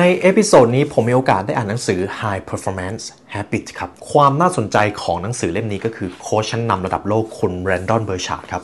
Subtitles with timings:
[0.00, 3.02] ใน episode นี้ผมมีโอกาสได้อ่านหนังสือ High Performance
[3.34, 8.62] Habits ครับ ความน่าสนใจของหนังสือเล่มนี้ก็คือโค้ชชั้นนำระดับโลกคุณ Brendon Burchard ครับ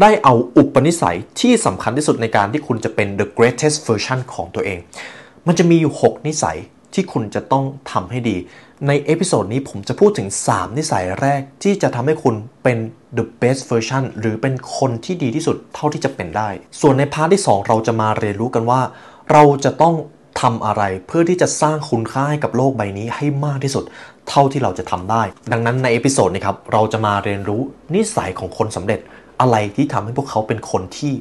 [0.00, 4.78] ได้เอาอุปนิสัยที่สำคัญที่สุดในการที่คุณจะเป็น the greatest version ของตัวเอง
[5.46, 6.58] มันจะมีอยู่ 6 นิสัย
[6.94, 8.36] ที่คุณจะต้องทำให้ดี
[8.86, 12.78] ใน episode นี้ผมจะพูดถึง 3 นิสัยแรกที่จะทำให้คุณเป็น
[13.18, 16.48] the best version หรือเป็นคนที่ดีที่สุดเท่าที่จะเป็นได้
[16.80, 18.80] ส่วนใน part ที่ 2 เราจะมาเรียนรู้กันว่า
[19.32, 19.94] เราจะต้อง
[20.40, 23.84] ทำอะไรเพื่อที่จะสร้างคุณค่าให้กับโลกใบนี้ให้มากที่สุด
[24.28, 25.22] เท่าที่เราจะทำได้
[25.52, 27.60] ดังนั้นใน episode นี้ครับเราจะมาเรียนรู้
[27.94, 29.00] นิสัยของคนสำเร็จ
[29.40, 31.12] อะไรที่ทำให้พวกเขาเป็นคนที่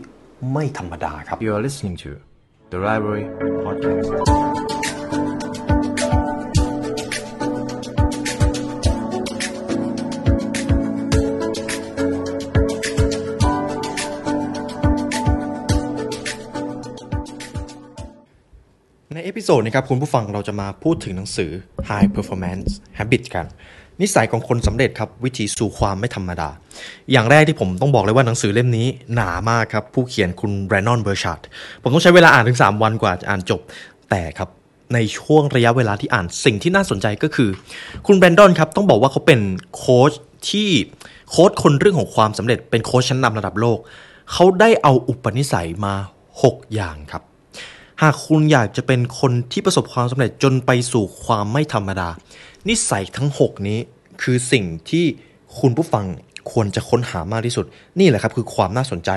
[0.53, 2.09] ไม่ธรรมดาครับ You are listening to
[2.71, 3.25] the Library
[3.65, 4.86] Podcast.
[19.27, 21.51] episode นี้ครับคุณผู้ฟังเราจะมาพูดถึงหนังสือ
[21.89, 23.45] High Performance Habit กัน
[24.01, 26.49] นิสัยของคนสำเร็จครับวิธีสู่ความไม่ธรรมดา
[27.11, 31.41] อย่างแรกที่ผมต้องบอกเลยว่าหนังสือเล่มนี้หนามากครับ ผู้เขียนคุณ Brendon Burchard
[31.81, 33.61] ผมต้องใช้เวลาอ่านถึง 3 วันกว่าจะอ่านจบ
[34.09, 34.49] แต่ครับ
[34.93, 37.49] ในช่วงระยะเวลาที่อ่านสิ่งที่น่าสนใจก็คือ
[38.07, 39.39] คุณ Brendon ครับต้องบอกว่าเขาเป็น
[39.75, 40.11] โค้ช
[40.49, 40.69] ที่
[41.29, 43.79] โค้ชคนเรื่องของความสำเร็จเป็นโค้ชชั้นนำระดับโลก
[44.31, 45.93] เขาได้เอาอุปนิสัยมา
[46.35, 47.23] 6 อย่างครับ
[48.01, 52.09] หากคุณอยากจะเป็นคนที่ประสบความสำเร็จจนไปสู่ความไม่ธรรมดา
[52.69, 53.79] นิสัยทั้ง 6 นี้
[54.21, 55.05] คือสิ่งที่
[55.59, 56.05] คุณผู้ฟัง
[56.51, 57.65] ควรจะค้นหามากที่สุด
[57.99, 59.09] นี่แหละครับคือความน่าสนใจ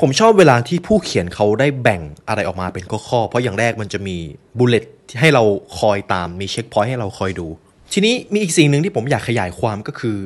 [0.00, 4.16] ผมชอบเวลาที่ผู้เขียนเขาได้แบ่งอะไรออกมาเป็นข้อๆเพราะอย่างแรกมันจะมี
[4.58, 4.84] bullet
[5.20, 5.42] ให้เรา
[5.78, 7.46] คอยตามมี checkpoint ให้เราคอยดู
[7.92, 10.16] ทีนี้มีอีกสิ่งหนึ่งที่ผมอยากขยายความก็คือ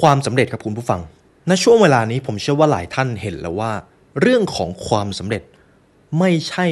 [0.00, 1.00] ความสำเร็จครับคุณผู้ฟัง
[1.48, 3.72] ณช่วงเวลานี้ผมเชื่อว่าหลายท่านเห็นแล้วว่า
[4.20, 5.42] เรื่องของความสำเร็จ
[6.18, 6.66] ไม่ใช่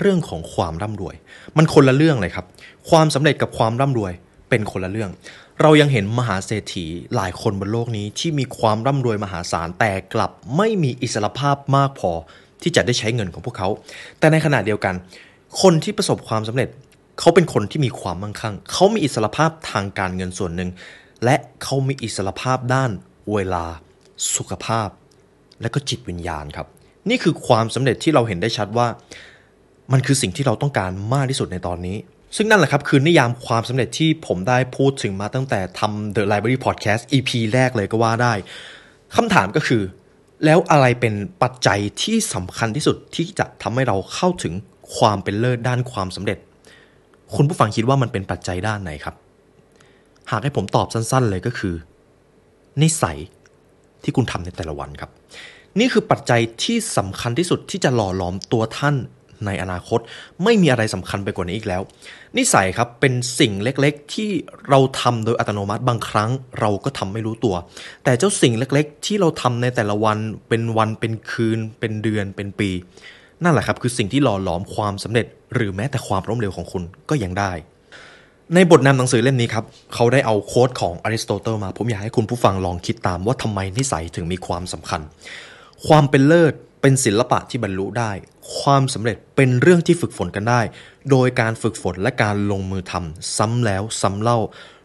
[0.00, 1.14] เรื่องของความร่ำรวย
[1.56, 2.46] มันคนละเรื่องเลยครับ
[2.90, 4.12] ความสำเร็จกับความร่ำรวย
[4.48, 5.10] เป็นคนละเรื่อง
[5.62, 12.12] เรายังเห็นมหาเศรษฐีหลายคนบนโลกนี้ที่มีความร่ำรวยมหาศาลแต่กลับไม่มีอิสรภาพมากพอ
[12.62, 13.68] ที่จะได้ใช้เงินของพวกเขา
[14.18, 14.94] แต่ในขณะเดียวกัน
[15.62, 16.68] คนที่ประสบความสำเร็จ
[17.18, 20.70] เขาเป็นคนที่มีความมั่งคั่ง เขามีอิสรภาพทางการเงินส่วนหนึ่ง
[21.24, 22.90] และเขามีอิสรภาพด้าน
[23.32, 23.64] เวลา
[24.36, 24.88] สุขภาพ
[25.62, 26.66] และก็จิตวิญญาณครับ
[27.08, 28.88] นี่คือความสำเร็จที่เราเห็นได้ชัดว่า
[29.92, 31.96] มันคือสิ่งที่เราต้องการมากที่สุดในตอนนี้
[32.36, 38.34] ซึ่งนั่นแหละครับ คือนิยามความสำเร็จที่ผมได้พูดถึงมาตั้งแต่ทำ The Library Podcast EP แรกเลยก็ว่าได้
[39.16, 39.82] คำถามก็คือ
[40.44, 44.54] แล้วอะไรเป็นปัจจัยที่สำคัญที่สุดที่จะทำให้เราเข้าถึง
[44.96, 46.38] ความเป็นเลิศด้านความสำเร็จ
[47.34, 49.14] คุณผู้ฟังคิดว่ามันเป็นปัจจัยด้านไหนครับ
[50.30, 51.74] หากให้ผมตอบสั้นๆเลยก็คือ
[52.82, 53.18] นิสัย
[54.02, 55.10] ที่คุณทำในแต่ละวันครับ
[55.78, 58.96] นี่คือปัจจัยที่สำคัญที่สุดที่จะหล่อหลอมตัวท่าน
[59.46, 60.00] ในอนาคต
[60.44, 61.82] ไม่มีอะไรสำคัญไปกว่านี้อีกแล้ว
[62.38, 64.30] นิสัยครับเป็นสิ่งเล็กๆ ที่
[64.68, 67.54] เราทำโดยอัตโนมัติบางครั้งเราก็ทำไม่รู้ตัว
[68.04, 70.18] แต่เจ้าสิ่งเล็กๆ ที่เราทำในแต่ละวัน
[70.48, 72.70] เป็นวันเป็นคืน เป็นเดือนเป็นปี
[73.42, 77.52] นั่นแหละครับคือสิ่งที่หล่อหลอมความสำเร็จ หรือแม้แต่ความล้มเหลวของคุณก็ยังได้
[78.54, 85.00] ในบทนำหนังสือเล่มนี้ครับ เขาได้เอาโค้ดของอริสโตเติลมา ผมอยากให้คุณผู้ฟังลองคิดตามว่าทำไมนิสัยถึงมีความสำคัญ
[85.86, 86.54] ความเป็นเลิศ
[86.88, 88.12] เป็นศิลปะที่บรรลุได้
[88.58, 90.60] ความสำเร็จเป็นเรื่องที่ฝึกฝนกันได้
[91.10, 94.38] โดยการฝึกฝนและการลงมือทำซ้ำแล้วซ้ำเล่า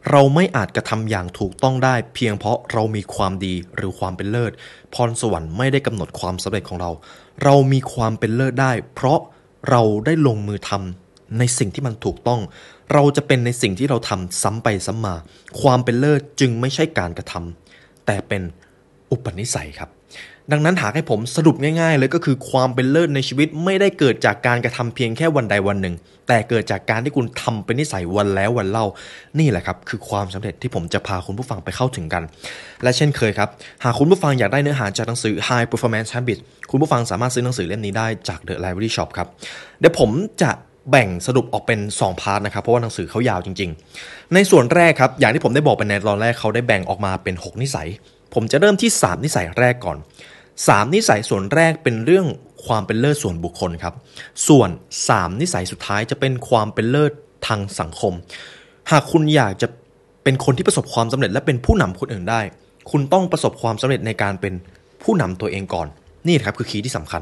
[0.10, 4.52] เราไม่อาจกระทำอย่างถูกต้องได้ เพียงเพราะเรามีความดีหรือความเป็นเลิศ
[4.94, 6.92] พรสวรรค์ไม่ได้กำหนดความสำเร็จของเรา
[7.44, 9.20] เรามีความเป็นเลิศได้ เพราะ
[9.70, 12.42] เราได้ลงมือทำในสิ่งที่มันถูกต้อง
[12.94, 15.16] เราจะเป็นในสิ่งที่เราทำซ้ำไปซ้ำมา
[15.62, 18.42] ความเป็นเลิศจึงไม่ใช่การกระทำแต่เป็น
[19.12, 19.92] อุปนิสัยครับ
[20.52, 25.96] ดังนั้นหากให้ผมสรุปง่ายๆเลยก็คือความเป็นเลิศในชีวิตไม่ได้เกิดจากการกระทำเพียงแค่วันใดวันหนึ่ง
[26.28, 28.86] แต่เกิดจากการที่คุณทำเป็นนิสัยวันแล้ววันเล่า
[29.40, 32.24] นี่แหละครับคือความสำเร็จที่ผมจะพาคุณผู้ฟังไปเข้าถึงกัน
[32.84, 33.50] และเช่นเคยครับ
[33.84, 39.28] หากคุณผู้ฟังอยากได้เนื้อหาจากหนังสือ High Performance habits คุณผู้ฟังสามารถซื้อหนังสือเล่มนี้ได้จาก The Library Shop ครับ
[39.80, 40.10] เดี๋ยวผม
[40.42, 40.52] จะ
[40.92, 43.70] แบ่งสรุปออกเป็น 2 พาร์ทนะครับ เพราะว่าหนังสือเขายาวจริง
[44.02, 47.88] ๆ ในส่วนแรกครับ อย่างที่ผมได้บอกไปในตอนแรกเขาได้แบ่งออกมาเป็น 6 นิสัย
[48.34, 49.98] ผมจะเริ่มที่ 3 นิสัยแรกก่อน
[50.62, 52.26] 3 นิสัยส่วนแรกเป็นเรื่อง
[52.66, 53.94] ความเป็นเลิศส่วนบุคคลครับ
[54.48, 54.70] ส่วน
[55.06, 57.12] 3 นิสัยสุดท้ายจะเป็นความเป็นเลิศ
[57.48, 58.14] ทางสังคม
[58.92, 59.68] หากคุณอยากจะ
[60.24, 62.42] เป็นคนที่ประสบความสำเร็จและเป็นผู้นำคนอื่นได้
[62.92, 64.54] คุณต้องประสบความสำเร็จในการเป็น
[65.04, 65.88] ผู้นำตัวเองก่อน
[66.28, 67.22] นี่ครับคือ key ที่สำคัญ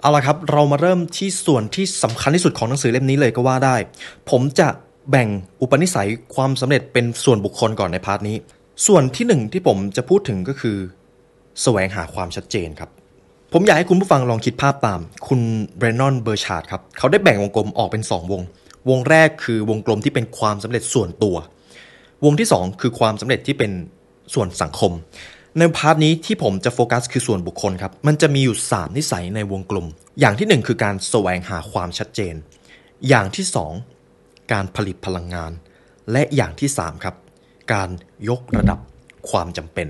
[0.00, 3.76] เอาละครับ เรามาเริ่มที่ส่วนที่สำคัญที่สุดของหนังสือเล่มนี้เลยก็ว่าได้
[4.30, 4.68] ผมจะ
[5.10, 5.28] แบ่ง
[5.60, 8.36] อุปนิสัยความสำเร็จเป็นส่วนบุคคลก่อนใน part นี้
[8.86, 10.76] ส่วนที่หนึ่งที่ผมจะพูดถึงก็คือ
[11.62, 12.90] แสวงหาความชัดเจนครับ
[13.52, 15.40] ผมอยากให้คุณผู้ฟังลองคิดภาพตาม คุณ
[15.76, 18.42] Brendon Burchard ครับ เขาได้แบ่งวงกลมออกเป็น 2 วง
[18.90, 21.36] วงแรกคือวงกลมที่เป็นความสำเร็จส่วนตัว
[22.24, 23.72] วงที่ 2 คือความสำเร็จที่เป็น
[24.34, 24.92] ส่วนสังคม
[25.58, 29.86] ใน part นี้ที่ผมจะโฟกัสคือส่วนบุคคลครับ มันจะมีอยู่ 3 นิสัยในวงกลม
[30.20, 32.34] อย่างที่ 1 คือการแสวงหาความชัดเจน
[33.08, 33.46] อย่างที่
[33.98, 35.52] 2 การผลิตพลังงาน
[36.12, 37.16] และอย่างที่3ครับ
[37.72, 37.88] การ
[38.28, 38.78] ยกระดับ
[39.30, 39.88] ความจำเป็น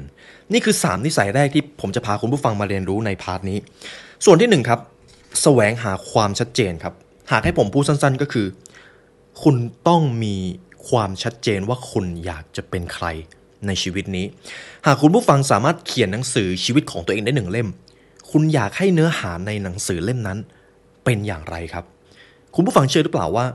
[0.53, 3.59] นี่คือ 3 นิสัยแรกที่ผมจะพาคุณผู้ฟังมาเรียนรู้ใน part นี้
[4.25, 4.81] ส่วนที่ 1 ครับ
[5.43, 6.95] แสวงหาความชัดเจนครับ
[7.33, 8.47] หากให้ผมพูดสั้นๆก็คือ
[9.43, 9.57] คุณ
[9.89, 10.37] ต้องมี
[10.89, 13.07] ความชัดเจนว่าคุณอยากจะเป็นใคร
[13.67, 14.27] ในชีวิตนี้
[14.87, 17.69] หากคุณผู้ฟังสามารถเขียนหนังสือชีวิตของตัวเองได้หนึ่งเล่ม
[18.31, 20.39] คุณอยากให้เนื้อหาในหนังสือเล่มนั้น
[21.05, 21.85] เป็นอย่างไรครับ
[22.55, 23.47] คุณผู้ฟังเชื่อหรือเปล่าว่า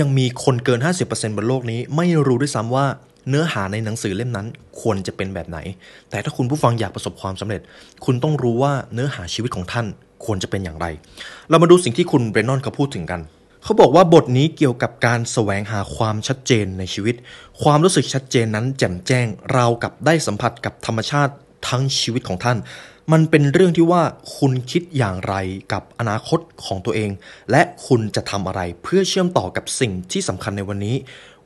[0.00, 2.86] ยังมีคนเกิน 50%บนโลกนี้ ไม่รู้ด้วยซ้ำว่า
[3.28, 4.46] เนื้อหาในหนังสือเล่มนั้น
[4.80, 5.58] ควรจะเป็นแบบไหน
[6.10, 7.60] แต่ถ้าคุณผู้ฟังอยากประสบความสำเร็จ
[8.04, 9.86] คุณต้องรู้ว่าเนื้อหาชีวิตของท่าน
[10.24, 10.86] ควรจะเป็นอย่างไร
[11.50, 13.20] เรามาดูสิ่งที่คุณเบรนนอนเขาพูดถึงกัน
[13.64, 17.14] เขาบอกว่าบทนี้เกี่ยวกับการแสวงหาความชัดเจนในชีวิต
[17.62, 21.32] ความรู้สึกชัดเจนนั้นแจ่มแจ้งเรากับได้สัมผัสกับธรรมชาติ
[21.68, 22.58] ทั้งชีวิตของท่าน
[23.12, 24.02] มันเป็นเรื่องที่ว่า
[24.36, 25.34] คุณคิดอย่างไร
[25.72, 27.10] กับอนาคตของตัวเอง
[27.50, 30.96] และคุณจะทำอะไรเพื่อเชื่อมต่อกับสิ่งที่สำคัญในวันนี้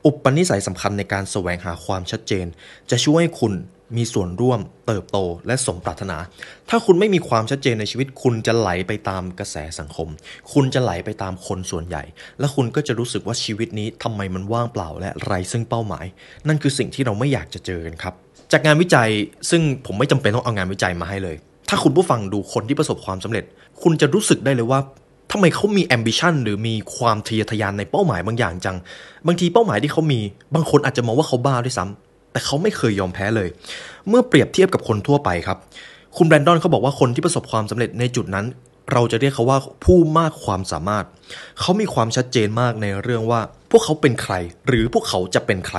[0.05, 2.45] อุปนิสัยสำคัญในการแสวงหาความชัดเจน
[2.91, 3.53] จะช่วยให้คุณ
[3.97, 5.17] มีส่วนร่วมเติบโต
[5.47, 6.17] และสมปรารถนา
[6.69, 10.07] ถ้าคุณไม่มีความชัดเจนในชีวิต คุณจะไหลไปตามกระแสสังคม
[10.53, 12.03] คุณจะไหลไปตามคนส่วนใหญ่
[12.39, 16.05] และคุณก็จะรู้สึกว่าชีวิตนี้ทำไมมันว่างเปล่าและไร้ซึ่งเป้าหมาย
[16.47, 18.13] นั่นคือสิ่งที่เราไม่อยากจะเจอกันครับ
[18.51, 19.09] จากงานวิจัย
[19.49, 21.35] ซึ่งผมไม่จำเป็นต้องเอางานวิจัยมาให้เลย
[21.69, 23.45] ถ้าคุณผู้ฟังดูคนที่ประสบความสำเร็จ
[23.81, 24.79] คุณจะรู้สึกได้เลยว่า
[25.31, 28.77] ทำไมเขามี ambition หรือมีความทะเยอทะยานในเป้าหมายบางอย่างจัง
[29.27, 30.19] บางทีเป้าหมายที่เขามี
[30.55, 33.49] บางคนอาจจะมองว่าเขาบ้าด้วยซ้ำแต่เขาไม่เคยยอมแพ้เลย
[34.07, 35.57] เมื่อเปรียบเทียบกับคนทั่วไปครับ
[36.17, 38.45] คุณแบรนดอนเขาบอกว่าคนที่ประสบความสำเร็จในจุดนั้น
[38.91, 41.05] เราจะเรียกเขาว่าผู้มากความสามารถ
[41.59, 43.41] เขามีความชัดเจนมากในเรื่องว่า
[43.71, 44.33] พวกเขาเป็นใคร
[44.67, 45.77] หรือพวกเขาจะเป็นใคร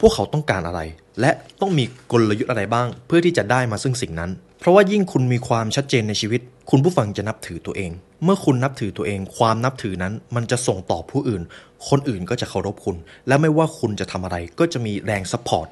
[0.00, 0.80] พวกเขาต้องการอะไร
[1.20, 6.40] และต้องมีกลยุทธ์อะไรบ้าง เพื่อที่จะได้มาซึ่งสิ่งนั้น เพราะว่ายิ่งคุณมีความชัดเจนในชีวิต
[6.70, 7.90] คุณผู้ฟังจะนับถือตัวเอง
[8.24, 11.42] เมื่อคุณนับถือตัวเอง ความนับถือนั้นมันจะส่งต่อผู้อื่น
[11.88, 12.96] คนอื่นก็จะเคารพคุณ
[13.28, 15.66] และไม่ว่าคุณจะทำอะไรก็จะมีแรง support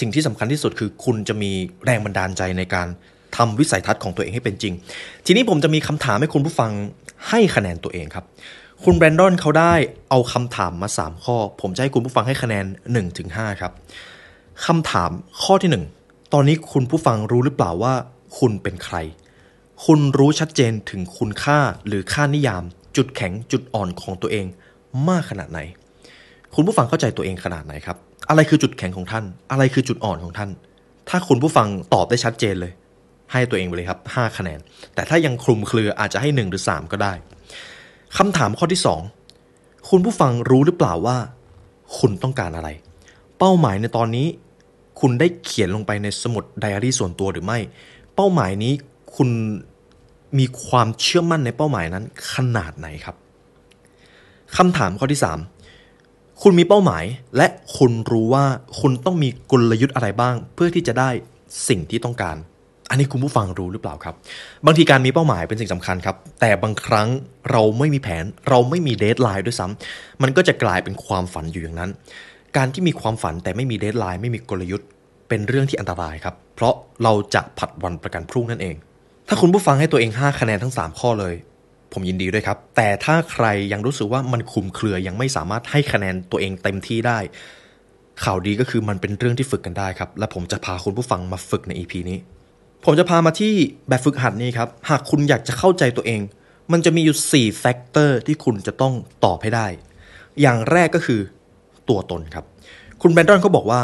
[0.00, 1.50] สิ่งที่สำคัญที่สุดคือคุณจะมี
[1.84, 2.88] แรงบันดาลใจในการ
[3.36, 4.74] ทำวิสัยทัศน์ของตัวเองให้เป็นจริง
[5.26, 6.70] ทีนี้ผมจะมีคำถามให้คุณผู้ฟัง
[7.28, 8.24] ให้คะแนนตัวเองครับ
[8.84, 9.74] คุณ Brendon เขาได้
[10.10, 12.64] เอาคำถามมา 3 ข้อ ผมจะให้คุณผู้ฟังให้คะแนน
[13.12, 13.72] 1-5ครับ
[14.66, 15.10] คำถาม
[15.42, 15.70] ข้อที่
[16.02, 17.94] 1 ตอนนี้คุณผู้ฟังรู้หรือเปล่าว่า
[18.38, 18.96] คุณเป็นใคร
[19.84, 22.62] คุณรู้ชัดเจนถึงคุณค่าหรือค่านิยาม
[22.96, 24.46] จุดแข็งจุดอ่อนของตัวเอง
[25.08, 25.60] มากขนาดไหน
[26.54, 27.96] คุณผู้ฟังเข้าใจตัวเองขนาดไหนครับ
[28.28, 30.50] อะไรคือจุดแข็งของท่าน อะไรคือจุดอ่อนของท่าน
[31.08, 32.72] ถ้าคุณผู้ฟังตอบได้ชัดเจนเลย
[33.32, 34.58] ให้ตัวเองไปเลยครับ 5 คะแนน
[34.94, 37.12] แต่ถ้ายังคลุมเครืออาจจะให้ 1 หรือ 3 ก็ได้
[38.16, 38.80] คำถามข้อที่
[39.34, 41.16] 2 คุณผู้ฟังรู้หรือเปล่าว่า
[41.98, 42.68] คุณต้องการอะไร
[43.38, 44.26] เป้าหมายในตอนนี้
[45.00, 47.58] คุณได้เขียนลงไปในสมุดไดอารี่ส่วนตัวหรือไม่
[48.14, 48.72] เป้าหมายนี้
[49.16, 49.30] คุณ
[50.38, 53.16] มีความเชื่อมั่นในเป้าหมายนั้นขนาดไหนครับ
[54.56, 55.20] คำถามข้อที่
[55.80, 57.04] 3 คุณมีเป้าหมาย
[57.36, 57.46] และ
[57.76, 58.44] คุณรู้ว่า
[58.80, 61.10] คุณต้องมีกลยุทธ์อะไรบ้าง เพื่อที่จะได้
[61.68, 62.36] สิ่งที่ต้องการ
[62.90, 64.14] อันนี้คุณผู้ฟังรู้หรือเปล่าครับ
[64.66, 67.08] บางทีการมีเป้าหมายเป็นสิ่งสำคัญครับ แต่บางครั้ง
[67.50, 71.90] เราไม่มีแผน เราไม่มี deadline ด้วยซ้ำมันก็จะกลายเป็นความฝันอยู่อย่างนั้น
[72.56, 74.88] การที่มีความฝันแต่ไม่มี deadline ไม่มีกลยุทธ์
[75.28, 78.76] เป็นเรื่องที่อันตรายครับ เพราะเราจะผัดวันประกันพรุ่งนั่นเอง
[79.32, 81.34] ถ้าคุณผู้ฟังให้ตัวเอง 5 คะแนนทั้ง 3 ข้อเลย
[81.92, 87.18] ผมยินดีด้วยครับ แต่ถ้าใครยังรู้สึกว่ามันคลุมเครือยังไม่สามารถให้คะแนนตัวเองเต็มที่ได้
[88.24, 92.18] ข่าวดีก็คือมันเป็นเรื่องที่ฝึกกันได้ครับ และผมจะพาคุณผู้ฟังมาฝึกใน EP นี้
[92.84, 93.54] ผมจะพามาที่
[93.88, 96.20] แบบฝึกหัดนี้ครับ หากคุณอยากจะเข้าใจตัวเอง
[96.72, 99.66] มันจะมีอยู่ 4 factor ที่คุณจะต้องตอบให้ได้
[100.40, 101.20] อย่างแรกก็คือ
[101.88, 102.44] ตัวตนครับ
[103.02, 103.80] คุณแบรนดอนเขาบอกว่า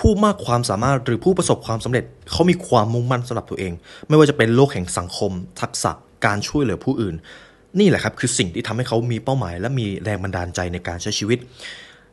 [0.00, 3.72] ผู้มากความสามารถหรือผู้ประสบความสำเร็จเขามีความมุ่งมั่นสำหรับตัวเอง
[4.08, 5.90] ไม่ว่าจะเป็นโลกแห่งสังคม ทักษะ
[6.24, 7.14] การช่วยเหลือผู้อื่น
[7.78, 11.38] นี่แหละครับคือสิ่งที่ทำให้เขามีเป้าหมาย และมีแรงบันดาลใจในการใช้ชีวิต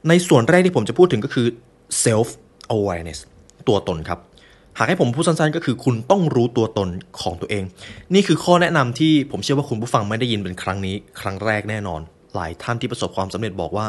[0.09, 1.47] ในส่วนแรกที่ผมจะพูดถึงก็คือ
[2.03, 2.27] self
[2.75, 3.19] awareness
[3.67, 4.19] ตัวตนครับ
[4.77, 6.89] หากให้ผมพูดสั้นๆ ก็คือคุณต้องรู้ตัวตน
[7.21, 7.63] ของตัวเอง
[8.13, 12.01] นี่คือข้อแนะนำที่ผมเชื่อว่าคุณผู้ฟังไม่ได้ยินเป็นครั้งนี้ ครั้งแรกแน่นอน
[12.35, 13.85] หลายท่านที่ประสบความสำเร็จบอกว่า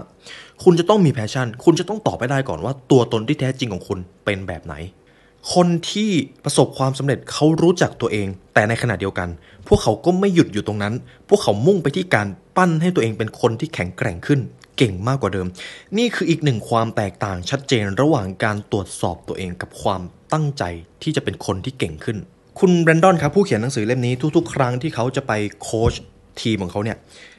[0.65, 4.75] คุณจะต้องมีแพชชั่น คุณจะต้องตอบไปได้ก่อนว่า ตัวตนที่แท้จริงของคุณเป็นแบบไหน
[5.55, 6.11] คนที่
[6.45, 9.29] ประสบความสำเร็จเขารู้จักตัวเอง แต่ในขณะเดียวกัน
[9.69, 10.95] พวกเขาก็ไม่หยุดอยู่ตรงนั้น
[11.29, 14.41] พวกเขามุ่งไปที่การปั้นให้ตัวเองเป็นคนที่แข็งแกร่งขึ้น
[14.77, 15.47] เก่งมากกว่าเดิม
[15.99, 20.63] นี่คืออีกหนึ่งความแตกต่างชัดเจนระหว่างการตรวจสอบตัวเองกับความตั้งใจ
[21.03, 22.19] ที่จะเป็นคนที่เก่งขึ้น
[22.59, 25.95] คุณแบรนดอนครับผู้เขียนหนังสือเล่มนี้ทุกๆ ครั้งที่เขาจะไปโค้ช
[26.41, 26.97] ทีมของเขาเนี่ย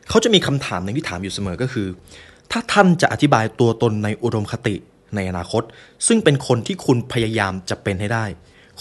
[0.09, 1.87] เขาจะมีคำถามหนึ่งที่ถามอยู่เสมอก็คือ
[2.51, 4.75] ถ้าท่านจะอธิบายตัวตนในอุดมคติ
[5.15, 5.63] ในอนาคต
[6.07, 8.25] ซึ่งเป็นคนที่คุณพยายามจะเป็นให้ได้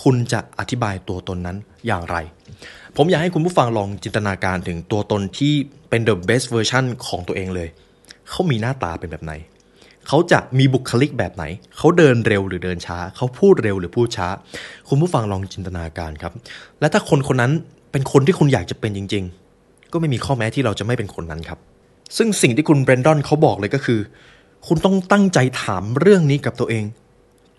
[0.03, 1.57] คุณจะอธิบายตัวตนนั้น
[1.87, 2.17] อย่างไร
[2.97, 5.53] ผมอยากให้คุณผู้ฟังลองจินตนาการถึงตัวตนที่
[5.91, 7.69] เป็น the best version ของตัวเองเลย
[8.31, 9.33] เขามีหน้าตาเป็นแบบไหน
[10.09, 11.45] เขาจะมีบุคลิกแบบไหน
[11.77, 14.29] เขาเดินเร็วหรือเดินช้า เขาพูดเร็วหรือพูดช้า
[14.89, 16.33] คุณผู้ฟังลองจินตนาการครับ
[16.81, 17.53] และถ้าคนคนนั้น
[17.93, 19.46] เป็นคนที่คุณอยากจะเป็นจริง ๆ
[19.97, 21.59] ก็ไม่มีข้อแม้ที่เราจะไม่เป็นคนนั้นครับ
[22.17, 24.01] ซึ่งสิ่งที่คุณเบรนดอนเขาบอกเลยก็คือ
[24.67, 26.85] คุณต้องตั้งใจถามเรื่องนี้กับตัวเอง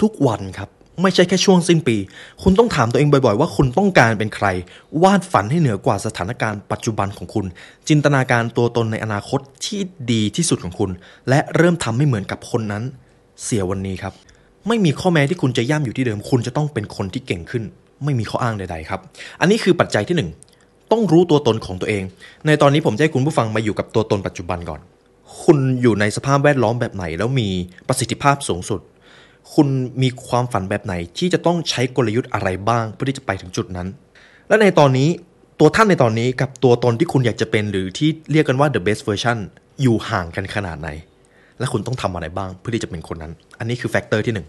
[0.01, 0.69] ทุกวันครับ
[1.01, 1.97] ไม่ใช่แค่ช่วงสิ้นปี
[2.43, 4.47] คุณต้องถามตัวเองบ่อยๆ ว่าคุณต้องการเป็นใคร
[5.03, 7.45] วาดฝันให้เหนือกว่าสถานการณ์ปัจจุบันของคุณ
[7.87, 9.79] จินตนาการตัวตนในอนาคตที่
[10.11, 10.89] ดีที่สุดของคุณ
[11.29, 12.83] และเริ่มทำให้เหมือนกับคนนั้น
[13.43, 14.13] เสียวันนี้ครับ
[14.67, 17.63] ไม่มีข้อแม้ที่คุณจะย่ำอยู่ที่เดิม คุณจะต้องเป็นคนที่เก่งขึ้น
[18.03, 18.99] ไม่มีข้ออ้างใด ๆ ครับ
[19.39, 20.29] อันนี้คือปัจจัยที่หนึ่ง
[20.91, 22.03] ต้องรู้ตัวตนของตัวเอง
[22.45, 24.81] ในตอนนี้ผมจะให้คุณผู้ฟังมาอยู่กับตัวตนปัจจุบันก่อน
[25.43, 27.49] คุณอยู่ในสภาพแวดล้อมแบบไหน แล้วมี
[27.87, 28.81] ประสิทธิภาพสูงสุด
[29.53, 29.67] คุณ
[30.01, 33.87] มีความฝันแบบไหนที่จะต้องใช้กลยุทธ์อะไรบ้าง เพื่อที่จะไปถึงจุดนั้น
[34.47, 35.09] และในตอนนี้
[35.59, 39.37] ตัวท่านในตอนนี้กับตัวตนที่คุณอยากจะเป็นหรือที่เรียกกันว่า the best version
[39.81, 40.89] อยู่ห่างกันขนาดไหน
[41.59, 44.47] และคุณต้องทำอะไรบ้างเพื่อที่จะเป็นคนนั้น อันนี้คือ factor ที่หนึ่ง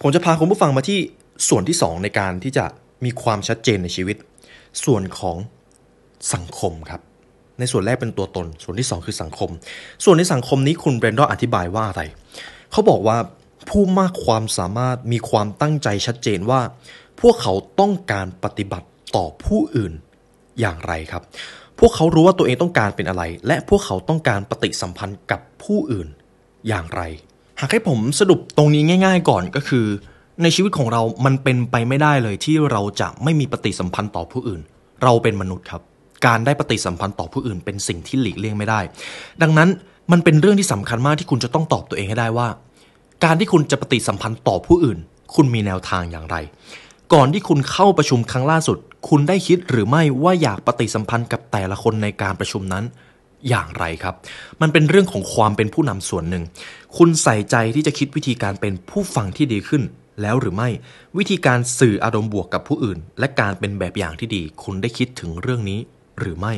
[0.00, 0.98] ผมจะพาคุณผู้ฟังมาที่
[1.48, 2.64] ส่วนที่สองในการที่จะ
[3.04, 4.16] มีความชัดเจนในชีวิต
[4.84, 5.36] ส่วนของ
[6.34, 7.00] สังคมครับ
[7.58, 9.50] ในส่วนแรกเป็นตัวตน ส่วนที่ 2 คือสังคม
[10.04, 12.02] ส่วนในสังคมนี้คุณเบรนดอนอธิบายว่าอะไร
[12.72, 13.18] เขาบอกว่า
[13.68, 16.60] ผู้มากความสามารถมีความตั้งใจชัดเจนว่า
[17.20, 19.92] พวกเขาต้องการปฏิบัติต่อผู้อื่น
[20.60, 21.22] อย่างไรครับ
[21.78, 26.08] พวกเขารู้ว่าตัวเองต้องการเป็นอะไร และพวกเขาต้องการปฏิสัมพันธ์กับผู้อื่น
[26.68, 27.02] อย่างไร
[27.60, 29.86] หากให้ผมสรุปตรงนี้ง่าย ๆ ก่อนก็คือ
[30.42, 34.60] ในชีวิตของเรามันเป็นไปไม่ได้เลยที่เราจะไม่มีปฏิสัมพันธ์ต่อผู้อื่น
[35.02, 35.82] เราเป็นมนุษย์ครับ
[36.26, 38.80] การได้ปฏิสัมพันธ์ต่อผู้อื่น เป็นสิ่งที่หลีกเลี่ยงไม่ได้
[39.42, 39.68] ดังนั้น
[40.12, 42.48] มันเป็นเรื่องที่สำคัญมากที่คุณจะต้องตอบตัวเองให้ได้ว่า
[43.24, 44.98] การที่คุณจะปฏิสัมพันธ์ต่อผู้อื่น
[45.34, 46.36] คุณมีแนวทางอย่างไร
[47.12, 48.78] ก่อนที่คุณเข้าประชุมครั้งล่าสุด
[49.08, 52.84] คุณได้คิดหรือไม่ว่าอยากปฏิสัมพันธ์กับแต่ละคนในการประชุมนั้น
[53.48, 54.14] อย่างไรครับ
[54.60, 56.44] มันเป็นเรื่องของความเป็นผู้นำส่วนหนึ่ง
[56.96, 59.82] คุณใส่ใจที่จะคิดวิธีการเป็นผู้ฟังที่ดีขึ้น
[60.22, 60.68] แล้วหรือไม่
[61.18, 65.78] วิธีการสื่ออารมณ์บวกกับผู้อื่น และการเป็นแบบอย่างที่ดี คุณได้คิดถึงเรื่องนี้
[66.20, 66.54] หรือไม่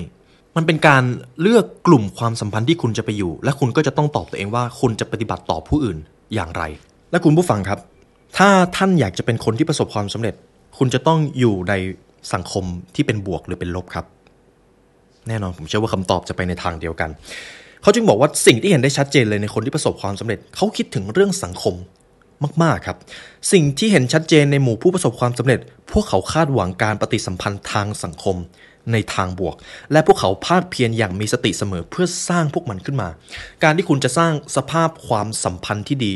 [0.57, 1.05] มันเป็นการ
[1.41, 5.99] เลือกกลุ่มความสัมพันธ์ที่คุณจะไปอยู่ และคุณก็จะต้องตอบตัวเองว่าคุณจะปฏิบัติต่อผู้อื่น
[6.35, 6.63] อย่างไร
[7.11, 7.79] และคุณผู้ฟังครับ
[8.39, 10.35] ถ้าท่านอยากจะเป็นคนที่ประสบความสำเร็จ
[10.79, 11.75] คุณจะต้องอยู่ใน
[12.33, 12.65] สังคม
[12.95, 14.05] ที่เป็นบวกหรือเป็นลบครับ
[15.29, 17.11] แน่นอนผมเชื่อว่าคำตอบจะไปในทางเดียวกัน
[17.83, 21.75] เขาจึงบอกว่าสิ่งที่เห็นได้ชัดเจนเลยในคนที่ประสบความสำเร็จ เขาคิดถึงเรื่องสังคม
[22.63, 22.97] มากๆครับ
[23.53, 25.61] สิ่งที่เห็นชัดเจนในหมู่ผู้ประสบความสำเร็จ
[25.93, 28.37] พวกเขาคาดหวังการปฏิสัมพันธ์ทางสังคม
[28.93, 29.55] ในทางบวก
[29.93, 33.09] และพวกเขาพาดเพียรอย่างมีสติเสมอเพื่อสร้างพวกมันขึ้นมา
[33.63, 36.15] การที่คุณจะสร้างสภาพความสัมพันธ์ที่ดี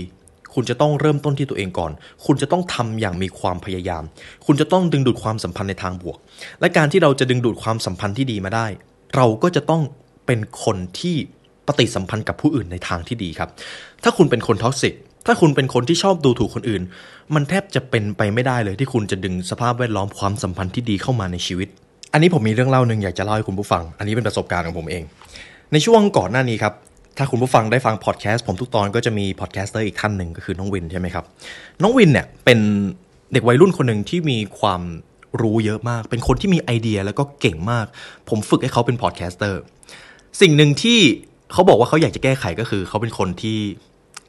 [0.54, 1.92] คุณจะต้องเริ่มต้นที่ตัวเองก่อน
[2.26, 4.02] คุณจะต้องทำอย่างมีความพยายาม
[4.46, 6.16] คุณจะต้องดึงดูดความสัมพันธ์ในทางบวก
[6.60, 8.66] และการที่เราจะดึงดูดความสัมพันธ์ที่ดีมาได้
[9.16, 9.82] เราก็จะต้อง
[10.26, 11.16] เป็นคนที่
[11.66, 13.50] ปฏิสัมพันธ์กับผู้อื่นในทางที่ดีครับ
[14.02, 14.94] ถ้าคุณเป็นคนท็อกซิก
[15.26, 16.82] ถ้าคุณเป็นคนที่ชอบดูถูกคนอื่น
[17.34, 21.68] มันแทบจะเป็นไปไม่ได้เลยที่คุณจะดึงสภาพแวดล้อมความสัมพันธ์ที่ดีเข้ามาในชีวิต
[22.12, 25.02] อันนี้ผมมีเรื่องเล่าหนึ่งอยากจะเล่าให้คุณผู้ฟัง อันนี้เป็นประสบการณ์ของผมเอง
[25.72, 26.74] ในช่วงก่อนหน้านี้ครับ
[27.18, 31.24] ถ้าคุณผู้ฟังได้ฟังพอดแคสต์ผมทุกตอนก็จะมี podcaster อีกท่านหนึ่งก็คือน้องวินใช่ไหมครับ
[31.82, 32.58] น้องวินเนี่ยเป็น
[33.32, 34.82] เด็กวัยรุ่นคนหนึ่งที่มีความ
[35.40, 37.86] รู้เยอะมาก เป็นคนที่มีไอเดียแล้วก็เก่งมาก
[38.28, 39.60] ผมฝึกให้เขาเป็น podcaster
[40.40, 40.98] สิ่งหนึ่งที่
[41.52, 43.58] เขาบอกว่าเขาอยากจะแก้ไขก็คือ เขาเป็นคนที่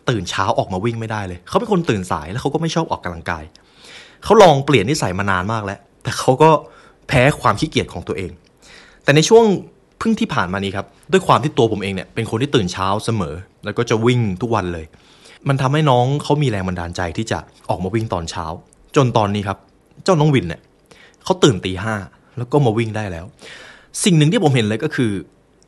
[0.10, 3.44] ตื่นเช้าออกมาวิ่งไม่ได้เลย เขาเป็นคนตื่นสายแล้วเขาก็ไม่ชอบออกกำลังกาย
[4.24, 6.50] เขาลองเปลี่ยนนิสัยมานานมากแล้ว แต่เขาก็
[7.08, 8.32] แพ้ความขี้เกียจของตัวเอง
[9.04, 9.44] แต่ในช่วง
[10.00, 13.36] เพิ่งที่ผ่านมานี้ครับด้วยความที่ตัวผมเองเนี่ยเป็นคนที่ตื่นเช้าเสมอ
[13.66, 14.86] แล้วก็จะวิ่งทุกวันเลย
[15.48, 18.46] มันทำให้น้องเขามีแรงบันดาลใจที่จะออกมาวิ่งตอนเช้า
[18.96, 19.58] จนตอนนี้ครับ
[20.04, 20.62] เจ้าน้องวินเนี่ย
[21.24, 21.96] เขาตื่นตีห้า
[22.38, 23.26] แล้วก็มาวิ่งได้แล้ว
[24.04, 25.12] สิ่งหนึ่งที่ผมเห็นเลยก็คือ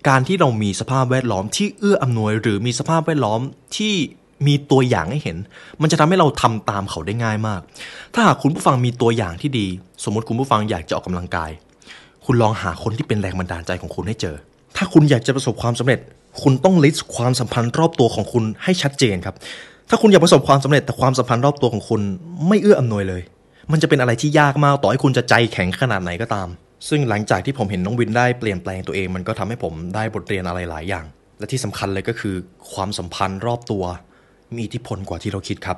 [0.09, 3.39] การที่เรามีสภาพแวดล้อมที่เอื้ออำนวย หรือมีสภาพแวดล้อม
[3.77, 3.93] ที่
[4.45, 5.37] มีตัวอย่างให้เห็น
[5.81, 7.61] มันจะทำให้เราทำตามเขาได้ง่ายมาก
[8.13, 9.67] ถ้าหากคุณผู้ฟังมีตัวอย่างที่ดี
[10.03, 11.51] สมมติคุณผู้ฟังอยากจะออกกำลังกาย
[12.25, 14.35] คุณลองหาคนที่เป็นแรงบันดาลใจของคุณให้เจอ
[14.77, 15.99] ถ้าคุณอยากจะประสบความสำเร็จ
[16.41, 19.35] คุณต้องลิสต์ความสัมพันธ์รอบตัวของคุณให้ชัดเจนครับ
[19.89, 22.01] ถ้าคุณอยากประสบความสำเร็จแต่ความสัมพันธ์รอบตัวของคุณ
[22.47, 23.21] ไม่เอื้ออำนวยเลย
[23.71, 26.47] มันจะเป็นอะไรที่ยากมากต่อให้คุณจะใจแข็งขนาดไหนก็ตาม
[26.89, 31.05] ซึ่งหลังจากที่ผมเห็นน้องวินได้เปลี่ยนแปลงตัวเอง มันก็ทำให้ผมได้บทเรียนอะไรหลายอย่าง
[31.39, 32.35] และที่สำคัญเลยก็คือ
[32.73, 33.83] ความสัมพันธ์รอบตัว
[34.55, 35.77] มีอิทธิพลกว่าที่เราคิดครับ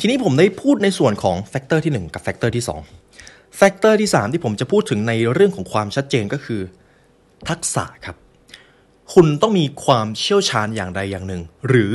[0.00, 2.64] ทีนี้ผมได้พูดในส่วนของ factor ที่ 1 กับ factor ที่
[3.08, 6.60] 2 factor ที่ 3 ที่ผมจะพูดถึงในเรื่องของความชัดเจนก็คือ
[7.48, 8.16] ทักษะครับ
[9.14, 11.92] คุณต้องมีความเชี่ยวชาญอย่างใดอย่างหนึ่ง หรือ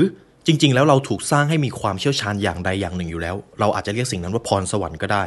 [0.47, 5.25] จริง ๆ แล้วเราถูกสร้างให้มีความเชี่ยวชาญอย่างใดอย่างหนึ่งอยู่แล้ว เราอาจจะเรียกสิ่งนั้นว่าพรสวรรค์ก็ได้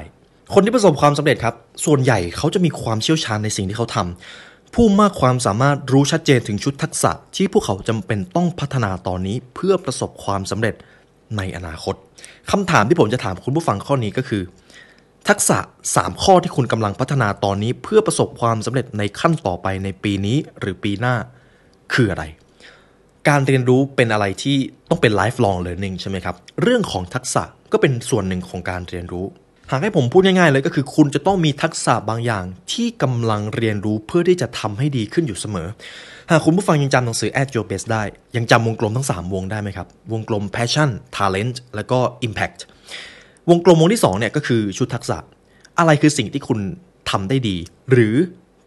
[0.55, 1.55] คนที่ประสบความสำเร็จครับ
[1.85, 10.75] ส่วนใหญ่เขาจะมีความเชี่ยวชาญในสิ่งที่เขาทำ ผู้มากความสามารถรู้ชัดเจนถึงชุดทักษะที่พวกเขาจำเป็นต้องพัฒนาตอนนี้เพื่อประสบความสำเร็จ
[11.37, 11.95] ในอนาคต
[12.51, 14.43] คำถามที่ผมจะถามคุณผู้ฟังข้อนี้ก็คือ
[15.29, 15.59] ทักษะ
[15.93, 21.15] 3 ข้อที่คุณกำลังพัฒนาตอนนี้ เพื่อประสบความสำเร็จในขั้นต่อไปในปีนี้หรือปีหน้า
[21.93, 22.25] คืออะไร
[23.29, 24.57] การเรียนรู้เป็นอะไรที่
[24.89, 29.27] ต้องเป็น lifelong learning ใช่ไหมครับ เรื่องของทักษะก็เป็นส่วนหนึ่งของการเรียนรู้
[29.71, 35.69] หากให้ผมพูดง่ายๆเลยก็คือคุณจะต้องมีทักษะบางอย่างที่กำลังเรียนรู้เพื่อที่จะทำให้ดีขึ้นอยู่เสมอ
[36.31, 38.03] หากคุณผู้ฟังยังจำหนังสือ at your best ได้
[38.37, 42.61] ยังจำวงกลมทั้ง 3 วงได้ไหมครับ วงกลม passion talent แล้วก็ impact
[43.51, 45.19] วงกลมวงที่2เนี่ยก็คือชุดทักษะ
[45.79, 46.59] อะไรคือสิ่งที่คุณ
[47.11, 47.57] ทำได้ดี
[47.91, 48.15] หรือ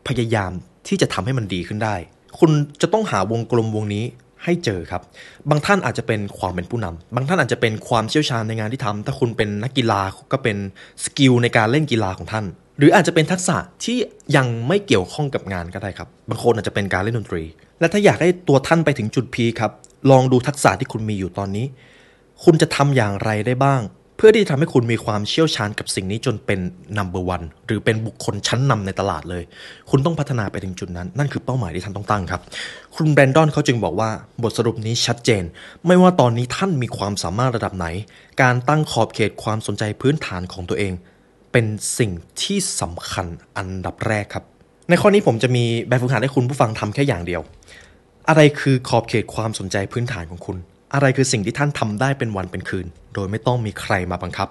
[0.08, 0.51] พยายาม
[0.88, 1.96] ที่จะทำให้มันดีขึ้นได้
[2.39, 4.05] คุณจะต้องหาวงกลมวงนี้
[4.43, 5.01] ให้เจอครับ
[5.50, 10.01] บางท่านอาจจะเป็นความเป็นผู้นำบางท่านอาจจะเป็นความเชี่ยวชาญในงานที่ทำถ้าคุณเป็นนักกีฬา
[10.33, 10.57] ก็เป็น
[11.03, 12.45] skill ในการเล่นกีฬาของท่าน
[12.77, 13.98] หรืออาจจะเป็นทักษะที่
[14.36, 17.43] ยังไม่เกี่ยวข้องกับงานก็ได้ครับ บางคนอาจจะเป็นการเล่นดนตรี
[17.79, 19.71] และถ้าอยากให้ตัวท่านไปถึงจุด peak รับ
[20.12, 21.65] ลองดูทักษะที่คุณมีอยู่ตอนนี้
[22.43, 23.81] คุณจะทำอย่างไรได้บ้าง
[24.24, 26.60] เพื่อที่จะทำให้คุณมีความเชี่ยวชาญกับสิ่งนี้จนเป็น
[26.98, 29.44] number one หรือเป็นบุคคลชั้นนำในตลาดเลย
[29.90, 32.42] คุณต้องพัฒนาไปถึงจุดนั้น นั่นคือเป้าหมายที่ท่านต้องตั้งครับ
[32.96, 34.10] คุณแบรนดอนเขาจึงบอกว่า
[34.44, 35.44] บทสรุปนี้ชัดเจน
[35.88, 37.88] ไม่ว่าตอนนี้ท่านมีความสามารถระดับไหน
[38.42, 40.94] การตั้งขอบเขตความสนใจพื้นฐานของตัวเอง
[41.51, 41.66] เป็น
[41.98, 42.12] สิ่ง
[42.42, 44.44] ที่สำคัญอันดับแรกครับ
[44.90, 47.42] ในข้อนี้ผมจะมีแบบฝึกหัดให้คุณผู้ฟังทำแค่อย่างเดียว
[48.30, 50.58] อะไรคือขอบเขตความสนใจพื้นฐานของคุณ
[50.93, 54.48] อะไรคือสิ่งที่ท่านทำได้เป็นวันเป็นคืน โดยไม่ต้องมีใครมาบังคับ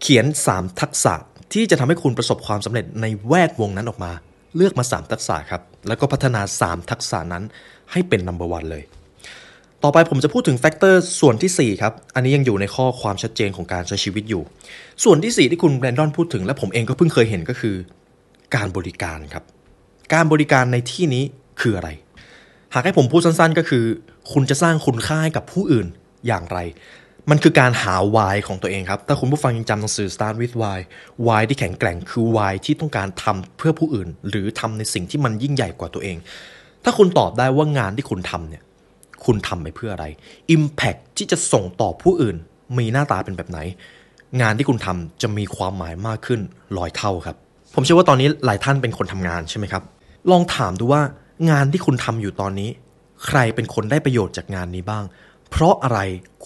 [0.00, 1.14] เขียน 3 ทักษะ
[1.52, 4.12] ที่จะทำให้คุณประสบความสำเร็จในแวดวงนั้นออกมา
[4.56, 7.44] เลือกมา 3 ทักษะครับ แล้วก็พัฒนา 3 ทักษะนั้น
[7.92, 8.82] ให้เป็น number one เลย
[9.82, 14.42] ต่อไปผมจะพูดถึงแฟกเตอร์ส่วนทีสี่ 4 ครับ อันนี้ยังอยู่ในข้อความชัดเจนของการใช้ชีวิตอยู่
[15.04, 17.76] ส่วนที่ 4 ที่คุณแบรนดอนพูดถึง และผมเองก็เพิ่งเคยเห็นก็คือ
[18.56, 19.44] การบริการครับ
[20.14, 21.24] การบริการในที่นี้
[21.60, 21.88] คืออะไร
[22.74, 23.84] หากให้ผมพูดสั้นๆ ก็คือ
[24.32, 25.86] คุณจะสร้างคุณค่าให้กับผู้อื่น
[26.26, 26.58] อย่างไร
[27.30, 30.78] มันคือการหา why ของตัวเองครับ ถ้าคุณผู้ฟังยังจำหนังสือ Start with Why
[31.26, 36.16] Why ที่แข็งแกร่งคือ Why ที่ต้องการทำเพื่อผู้อื่น หรือทำในสิ่งที่มันยิ่งใหญ่กว่าตัวเอง
[36.84, 38.62] ถ้าคุณตอบได้ว่างานที่คุณทำเนี่ย
[39.24, 40.06] คุณทำไปเพื่ออะไร
[40.54, 42.36] Impact ที่จะส่งต่อผู้อื่น
[42.78, 43.58] มีหน้าตาเป็นแบบไหน
[44.40, 46.40] งานที่คุณทำจะมีความหมายมากขึ้น
[46.78, 47.36] ร้อยเท่าครับ
[47.74, 49.82] ผมเชื่อว่าตอนนี้หลายท่านเป็นคนทำงานใช่ไหมครับ
[50.30, 51.02] ลองถามดูว่า
[51.50, 52.70] งานที่คุณทำอยู่ตอนนี้
[53.26, 55.04] ใครเป็นคนได้ประโยชน์จากงานนี้บ้าง
[55.50, 55.98] เพราะอะไร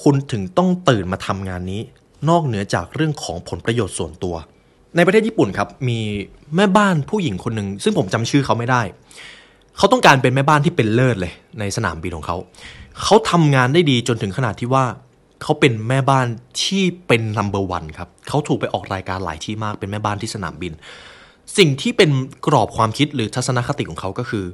[0.02, 1.80] คุณถึงต้องตื่นมาทำงานนี้
[2.28, 4.34] นอกเหนือจากเรื่องของผลประโยชน์ส่วนตัว
[4.96, 5.98] ในประเทศญี่ปุ่นครับ มี
[6.56, 8.82] แม่บ้านผู้หญิงคนหนึ่งซึ่งผมจำชื่อเขาไม่ได้
[9.76, 12.36] เขาต้องการเป็นแม่บ้านที่เป็นเลิศเลย ในสนามบินของเขา
[13.02, 14.84] เขาทำงานได้ดีจนถึงขนาดที่ว่า
[15.42, 16.26] เขาเป็นแม่บ้าน
[16.62, 20.72] ที่เป็นนัมเบอร์วันครับ เขาถูกไปออกรายการหลายที่มากเป็นแม่บ้านที่สนามบิน
[21.58, 22.10] สิ่งที่เป็น
[22.46, 24.44] กรอบความคิดหรือทัศนคติของเขาก็คือ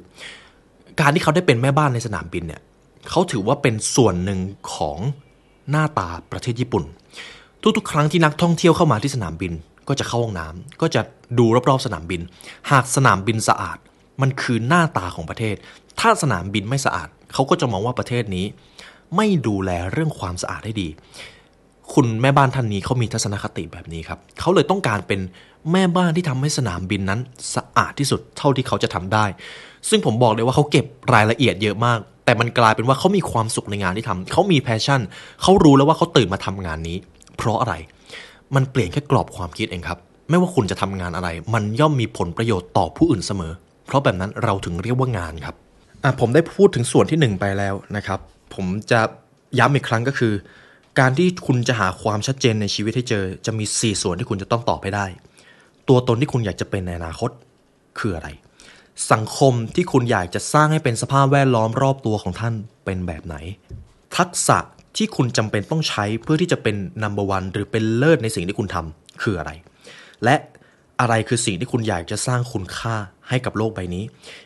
[0.99, 2.61] การที่เขาได้เป็นแม่บ้านในสนามบินเนี่ย
[3.09, 4.39] เขาถือว่าเป็นส่วนหนึ่ง
[4.73, 4.97] ของ
[5.71, 6.83] หน้าตาประเทศญี่ปุ่น
[7.77, 9.53] ทุกๆ ครั้งที่นักท่องเที่ยวเข้ามาที่สนามบิน
[9.87, 11.01] ก็จะเข้าห้องน้ำก็จะ
[11.39, 12.21] ดูรอบๆสนามบิน
[12.71, 13.77] หากสนามบินสะอาด
[14.21, 15.55] มันคือหน้าตาของประเทศ
[15.99, 18.45] ถ้าสนามบินไม่สะอาด เขาก็จะมองว่าประเทศนี้
[19.15, 20.87] ไม่ดูแลเรื่องความสะอาดให้ดี
[21.93, 25.19] คุณแม่บ้านท่านนี้เขามีทัศนคติแบบนี้ครับ เขาเลยต้องการเป็น
[25.71, 27.19] แม่บ้านที่ทำให้สนามบินนั้น
[27.55, 29.25] สะอาดที่สุดเท่าที่เขาจะทำได้
[29.89, 35.01] ซึ่งผมบอกเลยว่าเขาเก็บรายละเอียดเยอะมาก แต่มันกลายเป็นว่าเขามีความสุขในงานที่ทำเขามีแพชชั่น
[35.41, 36.97] เขารู้แล้วว่าเขาตื่นมาทำงานนี้
[37.37, 37.73] เพราะอะไร
[38.55, 39.99] มันเปลี่ยนแค่กรอบความคิดเองครับ
[40.29, 43.53] ไม่ว่าคุณจะทำงานอะไร มันย่อมมีผลประโยชน์ต่อผู้อื่นเสมอ
[43.85, 45.55] เพราะแบบนั้นเราถึงเรียกว่างานครับ
[46.03, 48.19] อะผมได้พูดถึงส่วนที่หนึ่งไปแล้วนะครับ
[48.55, 48.99] ผมจะ
[49.59, 50.33] ย้ำอีกครั้งก็คือ
[50.99, 55.05] การที่คุณจะหาความชัดเจนในชีวิตให้เจอ จะมี 4 ส่วนที่คุณจะต้องตอบให้ได้
[55.89, 57.29] ตัวตนที่คุณอยากจะเป็นในอนาคต
[57.99, 58.29] คืออะไร
[59.11, 62.53] สังคมที่คุณอยากจะสร้างให้เป็นสภาพแวดล้อมรอบตัวของท่าน
[62.85, 63.35] เป็นแบบไหน
[64.17, 64.57] ทักษะ
[64.97, 69.51] ที่คุณจำเป็นต้องใช้เพื่อที่จะเป็น number one หรือเป็นเลิศในสิ่งที่คุณทำคืออะไร
[70.23, 70.35] และ
[70.99, 72.95] อะไรคือสิ่งที่คุณอยากจะสร้างคุณค่า
[73.29, 74.03] ให้กับโลกใบนี้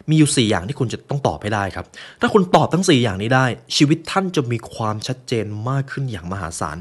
[0.10, 1.86] มีอยู่ 4 อย่างที่คุณจะต้องตอบให้ได้ครับ
[2.22, 6.78] ถ้าคุณตอบทั้ง 4 อย่างนี้ได้ ชีวิตท่านจะมีความชัดเจนมากขึ้นอย่างมหาศาล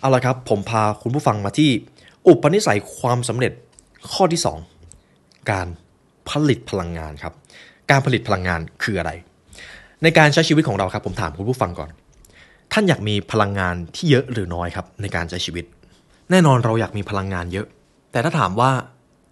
[0.00, 1.70] เอาละครับ ผมพาคุณผู้ฟังมาที่
[2.26, 3.52] อุปนิสัยความสำเร็จ
[4.12, 4.40] ข้อที่
[4.94, 5.66] 2 การ
[6.28, 7.32] ผลิตพลังงานครับ
[7.90, 9.10] การผลิตพลังงานคืออะไร
[10.02, 11.90] ในการใช้ชีวิตของเราครับ ผมถามคุณผู้ฟังก่อน
[12.72, 15.64] ท่านอยากมีพลังงานที่เยอะหรือน้อยครับ ในการใช้ชีวิต
[16.30, 17.66] แน่นอนเราอยากมีพลังงานเยอะ
[18.12, 18.70] แต่ถ้าถามว่า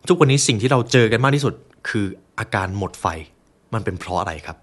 [0.08, 1.54] ทุกวันนี้สิ่งที่เราเจอกันมากที่สุด
[1.88, 2.06] คือ
[2.38, 3.06] อาการหมดไฟ
[3.74, 4.56] มันเป็นเพราะอะไรครับ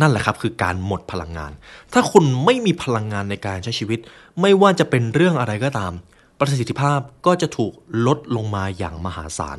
[0.00, 1.52] นั่นแหละครับคือการหมดพลังงาน
[1.92, 3.98] ถ้าคุณไม่มีพลังงานในการใช้ชีวิต
[4.40, 5.92] ไม่ว่าจะเป็นเรื่องอะไรก็ตาม
[6.38, 7.72] ประสิทธิภาพก็จะถูก
[8.06, 9.58] ลดลงมาอย่างมหาศาล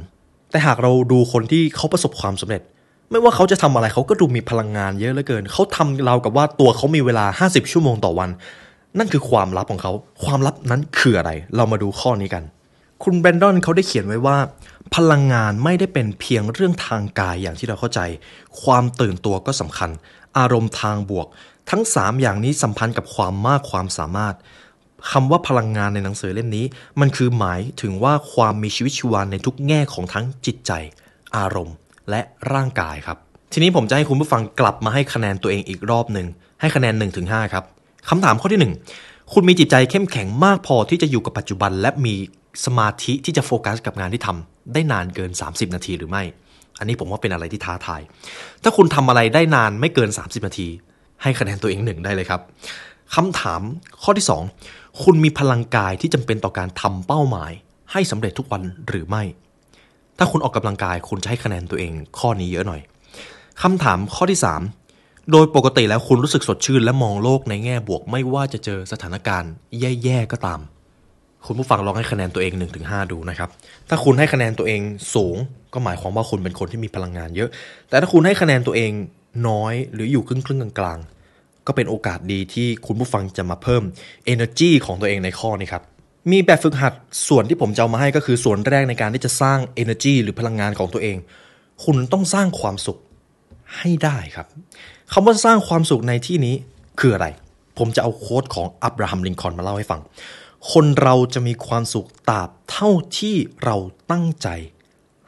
[0.52, 2.62] แต่หากเราดูคนที่เขาประสบความสำเร็จ
[3.12, 8.30] ไม่ว่าเขาจะทำอะไรเขาก็ดูมีพลังงานเยอะเหลือเกิน เขาทำเรากับว่าตัวเขามีเวลา 50 ชั่วโมงต่อวัน
[8.98, 9.92] นั่นคือความลับของเขา
[10.24, 12.44] ความลับนั้นคืออะไร เรามาดูข้อนี้กัน
[13.04, 14.38] คุณแบรนดอนเขาได้เขียนไว้ว่า
[14.96, 18.02] พลังงานไม่ได้เป็นเพียงเรื่องทางกายอย่างที่เราเข้าใจ
[18.62, 19.90] ความตื่นตัวก็สำคัญ
[20.38, 21.28] อารมณ์ทางบวก
[21.70, 24.36] ทั้ง 3 อย่างนี้สัมพันธ์กับความมากความสามารถ
[25.12, 26.66] คำว่าพลังงานในหนังสือเล่มนี้
[27.00, 30.72] มันคือหมายถึงว่าความมีชีวิตชีวาในทุกแง่ของทั้งจิตใจ
[31.38, 31.76] อารมณ์
[32.10, 32.22] และ
[32.54, 33.18] ร่างกายครับ
[33.54, 36.28] ทีนี้ผมจะให้คุณผู้ฟังกลับมาให้คะแนนตัวเองอีกรอบหนึ่ง
[36.62, 36.94] ให้คะแนน
[37.26, 37.64] 1-5 ครับ
[38.10, 42.16] คำถามข้อที่ 1 คุณมีจิตใจเข้มแข็งมากพอที่จะอยู่กับปัจจุบัน และมี
[42.66, 46.24] สมาธิที่จะโฟกัสกับงานที่ทำได้นานเกิน 30 นาทีหรือไม่
[46.80, 48.02] อันนี้ผมว่าเป็นอะไรที่ท้าทาย
[48.64, 50.68] ถ้าคุณทำอะไรได้นานไม่เกิน 30 นาที
[51.22, 52.42] ให้คะแนนตัวเองหนึ่งได้เลยครับ
[53.16, 53.62] คำถาม
[54.04, 54.26] ข้อที่
[54.64, 57.52] 2 คุณมีพลังกายที่จำเป็นต่อการทำเป้าหมาย
[57.92, 59.24] ให้สำเร็จทุกวันหรือไม่
[60.18, 62.82] ถ้าคุณออกกำลังกายคุณจะให้คะแนนตัวเองข้อนี้เยอะหน่อย
[63.62, 64.40] คำถามข้อที่
[64.86, 70.60] 3 โดยปกติแล้วคุณรู้สึกสดชื่นและมองโลกในแง่บวกไม่ว่าจะเจอสถานการณ์ แย่ๆก็ตาม
[71.46, 73.50] คุณผู้ฟังลองให้คะแนนตัวเอง 1-5 ดูนะครับ
[73.90, 74.82] ถ้าคุณให้คะแนนตัวเอง
[75.16, 75.36] สูง
[75.74, 77.50] ก็หมายความว่าคุณเป็นคนที่มีพลังงานเยอะ
[77.90, 78.92] แต่ถ้าคุณให้คะแนนตัวเอง
[79.48, 83.84] น้อยหรืออยู่ครึ่งครึ่งๆกลางๆ ก็เป็นโอกาสดีที่คุณผู้ฟังจะมาเพิ่ม
[84.34, 85.84] energy ของตัวเองในข้อนี้ครับ
[86.32, 86.94] มีแบบฝึกหัด
[87.28, 91.18] ส่วนที่ผมจะเอามาให้ก็คือส่วนแรกในการที่จะสร้าง energy หรือพลังงานของตัวเอง
[91.84, 92.98] คุณต้องสร้างความสุข
[93.78, 94.48] ให้ได้ครับ
[95.14, 96.56] คำว่าสร้างความสุขในที่นี้
[97.00, 97.28] คืออะไร
[97.78, 100.02] ผมจะเอาโค้ดของอับราฮัมลิงคอนมาเล่าให้ฟัง
[100.72, 103.78] คนเราจะมีความสุขตราบเท่าที่เรา
[104.12, 104.48] ตั้งใจ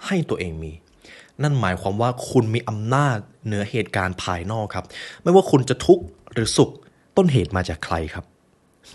[0.06, 0.74] ให้ตัวเองมี
[1.42, 4.86] นั่นหมายความว่าคุณมีอำนาจเหนือเหตุการณ์ภายนอกครับ
[5.24, 6.70] ไม่ว่าคุณจะทุกข์หรือสุข
[7.18, 8.26] ต้นเหตุมาจากใครครับ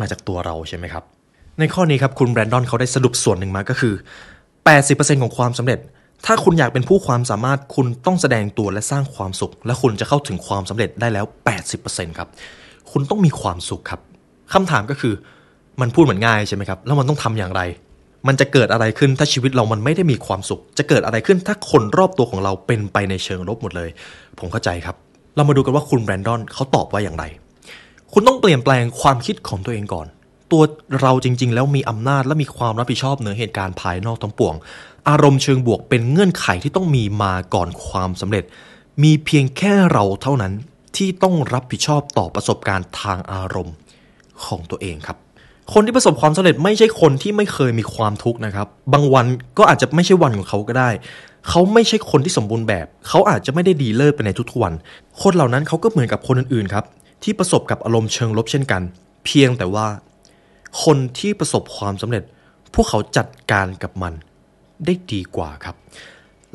[0.00, 1.04] มาจากตัวเราใช่ไหมครับ
[1.58, 3.94] ในข้อนี้ครับคุณแบรนดอนเขาได้สรุปส่วนหนึ่งมาก็คือ
[4.58, 5.78] 80%ของความสำเร็จ
[6.26, 11.24] ถ้าคุณอยากเป็นผู้ความสามารถคุณต้องแสดงตัวและสร้างความสุข และคุณจะเข้าถึงความสำเร็จได้แล้ว
[11.72, 12.28] 80%ครับ
[12.90, 14.00] คุณต้องมีความสุขครับ
[14.52, 15.14] คำถามก็คือ
[15.80, 17.62] มันพูดเหมือนง่ายใช่ไหมครับแล้วมันต้องทำอย่างไร
[18.26, 23.90] มันจะเกิดอะไรขึ้นถ้าชีวิตเรามันไม่ได้มีความสุข จะเกิดอะไรขึ้นถ้าคนรอบตัวของเราเป็นไปในเชิงลบหมดเลย
[24.38, 24.96] ผมเข้าใจครับ
[25.36, 27.24] เรามาดูกันว่าคุณแบรนดอนเขาตอบว่าอย่างไร
[28.12, 30.06] คุณต้องเปลี่ยนแปลงความคิดของตัวเองก่อน
[30.52, 30.62] ตัว
[31.02, 34.54] เราจริง ๆ แล้วมีอำนาจและมีความรับผิดชอบเหนือเหตุการณ์ภายนอกทั้งปวง
[35.08, 38.44] อารมณ์เชิงบวกเป็นเงื่อนไขที่ต้องมีมาก่อนความสำเร็จ
[39.02, 40.52] มีเพียงแค่เราเท่านั้น
[40.96, 43.74] ที่ต้องรับผิดชอบต่อประสบการณ์ทางอารมณ์
[44.44, 45.16] ของตัวเองครับ
[45.72, 49.26] คนที่ประสบความสำเร็จไม่ใช่คนที่ไม่เคยมีความทุกข์นะครับ บางวัน
[49.58, 50.90] ก็อาจจะไม่ใช่วันของเขาก็ได้
[51.48, 54.72] เขาไม่ใช่คนที่สมบูรณ์แบบ เขาอาจจะไม่ได้ดีเลิศไปในทุกๆวัน
[55.22, 56.84] คนเหล่านั้นเขาก็เหมือนกับคนอื่นๆครับ
[57.22, 58.82] ที่ประสบกับอารมณ์เชิงลบเช่นกัน
[59.24, 59.86] เพียงแต่ว่า
[60.84, 62.22] คนที่ประสบความสำเร็จ
[62.74, 64.12] พวกเขาจัดการกับมัน
[64.84, 65.76] ได้ดีกว่าครับ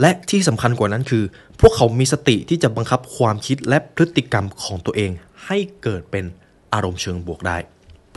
[0.01, 1.23] และที่สำคัญกว่านั้นคือ
[1.59, 5.11] พวกเขามีสติที่จะบังคับความคิดและพฤติกรรมของตัวเอง
[5.45, 6.25] ให้เกิดเป็น
[6.73, 7.57] อารมณ์เชิงบวกได้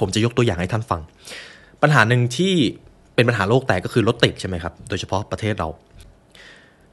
[0.01, 1.01] ผมจะยกตัวอย่างให้ท่านฟัง
[1.83, 2.55] ปัญหาหนึ่งที่
[3.15, 5.69] เป็นปัญหาโลกแตกก็คือรถติดใช่ไหมครับ โดยเฉพาะประเทศเรา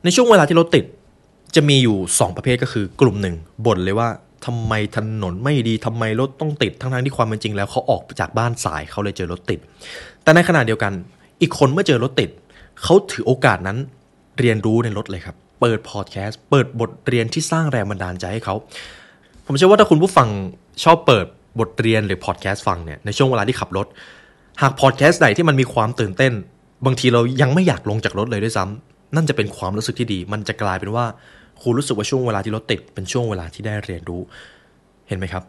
[0.04, 0.86] ในช่วงเวลาที่รถติด
[1.56, 3.36] จะมีอยู่ 2 ประเภทก็คือกลุ่มหนึ่ง
[3.66, 4.10] บ่นเลยว่า
[4.46, 9.60] ทำไมถนนไม่ดีทำไมรถต้องติดทั้งๆที่ความเป็นจริงแล้วเขาออกจากบ้านสายเขาเลยเจอรถติด
[10.24, 10.94] แต่ในขณะเดียวกัน
[11.42, 12.30] อีกคนเมื่อเจอรถติด
[12.84, 13.78] เขาถือโอกาสนั้น
[14.40, 18.56] เรียนรู้ในรถเลยครับ เปิดพอดแคสต์เปิดบทเรียนที่สร้างแรงบันดาลใจให้เขา
[19.46, 20.28] ผมเชื่อว่าถ้าคุณผู้ฟัง
[20.84, 21.26] ชอบเปิด
[21.60, 23.88] บทเรียนหรือพอดแคสต์ฟังเนี่ยในช่วงเวลาที่ขับรถ
[24.62, 26.34] หากพอดแคสต์ไหนที่มันมีความตื่นเต้น
[26.86, 31.06] บางทีเรายังไม่อยากลงจากรถเลยด้วยซ้ำนั่นจะเป็นความรู้สึกที่ดี มันจะกลายเป็นว่า
[31.62, 34.22] คุณรู้สึกว่าช่วงเวลาที่รถติดเป็นช่วงเวลาที่ได้เรียนรู้
[35.08, 35.44] เห็นไหมครับ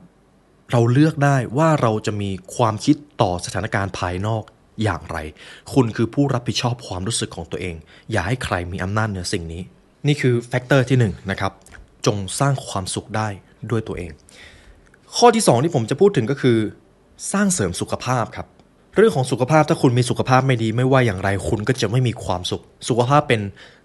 [0.73, 4.43] เราเลือกได้ว่าเราจะมีความคิดต่อสถานการณ์ภายนอก
[4.83, 5.19] อย่างไร
[5.75, 7.75] คุณคือผู้รับผิดชอบความรู้สึกของตัวเอง
[8.13, 9.63] อย่าให้ใครมีอำนาจเหนือสิ่งนี้
[10.07, 11.53] นี่คือ factor ที่หนึ่งนะครับ
[12.07, 13.29] จงสร้างความสุขได้
[13.71, 14.11] ด้วยตัวเอง
[15.19, 16.59] ข้อที่ 2 ที่ผมจะพูดถึงก็คือ
[17.33, 18.47] สร้างเสริมสุขภาพครับ
[18.97, 23.41] เรื่องของสุขภาพถ้าคุณมีสุขภาพไม่ดี ไม่ว่าอย่างไรคุณก็จะไม่มีความสุข สุขภาพเป็น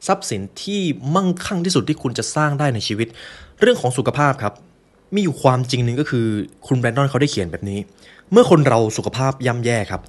[0.08, 0.82] ทรัพย์สินที่
[1.16, 3.08] มั่งคั่งที่สุดที่คุณจะสร้างได้ในชีวิต
[3.60, 4.54] เรื่องของสุขภาพครับ
[5.16, 6.26] มีอยู่ความจริงหนึ่งก็คือ
[6.68, 7.80] คุณแบรนดอนเขาได้เขียนแบบนี้
[8.32, 10.02] เมื่อคนเราสุขภาพย่ำแย่ครับ